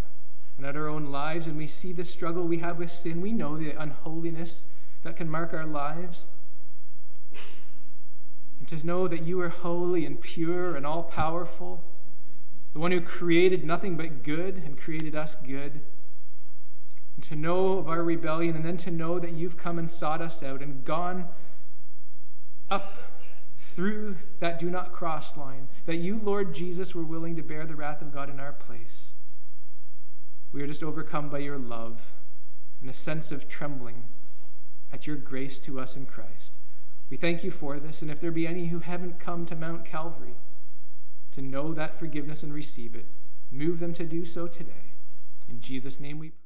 and 0.58 0.66
at 0.66 0.78
our 0.78 0.88
own 0.88 1.12
lives 1.12 1.48
and 1.48 1.58
we 1.58 1.68
see 1.68 1.92
the 1.92 2.06
struggle 2.06 2.44
we 2.44 2.60
have 2.60 2.78
with 2.78 2.92
sin. 2.92 3.20
We 3.20 3.34
know 3.34 3.58
the 3.58 3.72
unholiness 3.72 4.68
that 5.04 5.18
can 5.18 5.30
mark 5.30 5.54
our 5.54 5.66
lives. 5.66 6.28
And 8.60 8.68
to 8.70 8.86
know 8.86 9.08
that 9.08 9.24
you 9.24 9.42
are 9.42 9.50
holy 9.50 10.06
and 10.06 10.22
pure 10.22 10.76
and 10.76 10.86
all 10.86 11.04
powerful, 11.04 11.84
the 12.74 12.80
one 12.80 12.92
who 12.92 13.02
created 13.02 13.66
nothing 13.66 13.98
but 13.98 14.24
good 14.24 14.56
and 14.58 14.78
created 14.78 15.16
us 15.16 15.36
good. 15.36 15.82
And 17.16 17.24
to 17.26 17.36
know 17.36 17.78
of 17.80 17.90
our 17.90 18.04
rebellion 18.04 18.56
and 18.56 18.64
then 18.64 18.78
to 18.78 18.92
know 18.92 19.20
that 19.20 19.34
you've 19.34 19.58
come 19.58 19.78
and 19.78 19.90
sought 19.90 20.22
us 20.22 20.44
out 20.44 20.62
and 20.62 20.86
gone 20.86 21.28
up 22.70 23.15
through 23.76 24.18
that 24.40 24.58
do 24.58 24.70
not 24.70 24.94
cross 24.94 25.36
line, 25.36 25.68
that 25.86 25.98
you, 25.98 26.18
Lord 26.18 26.54
Jesus, 26.54 26.96
were 26.96 27.04
willing 27.04 27.36
to 27.36 27.44
bear 27.44 27.66
the 27.66 27.76
wrath 27.76 28.02
of 28.02 28.14
God 28.14 28.30
in 28.30 28.40
our 28.40 28.54
place. 28.54 29.14
We 30.52 30.62
are 30.62 30.68
just 30.68 30.84
overcome 30.84 31.30
by 31.30 31.40
your 31.40 31.58
love 31.58 32.14
and 32.80 32.90
a 32.90 32.94
sense 32.94 33.32
of 33.32 33.50
trembling 33.50 34.06
at 34.92 35.06
your 35.06 35.18
grace 35.18 35.60
to 35.60 35.80
us 35.80 35.98
in 35.98 36.06
Christ. 36.06 36.58
We 37.10 37.18
thank 37.18 37.44
you 37.44 37.52
for 37.52 37.80
this, 37.80 38.02
and 38.02 38.10
if 38.10 38.20
there 38.20 38.32
be 38.32 38.48
any 38.48 38.68
who 38.68 38.80
haven't 38.80 39.20
come 39.20 39.46
to 39.48 39.56
Mount 39.56 39.84
Calvary 39.84 40.36
to 41.34 41.42
know 41.42 41.74
that 41.74 41.96
forgiveness 41.96 42.44
and 42.44 42.54
receive 42.54 42.96
it, 42.96 43.08
move 43.52 43.80
them 43.80 43.94
to 43.94 44.06
do 44.06 44.26
so 44.26 44.48
today. 44.48 44.94
In 45.50 45.60
Jesus' 45.60 46.00
name 46.00 46.18
we 46.18 46.30
pray. 46.30 46.45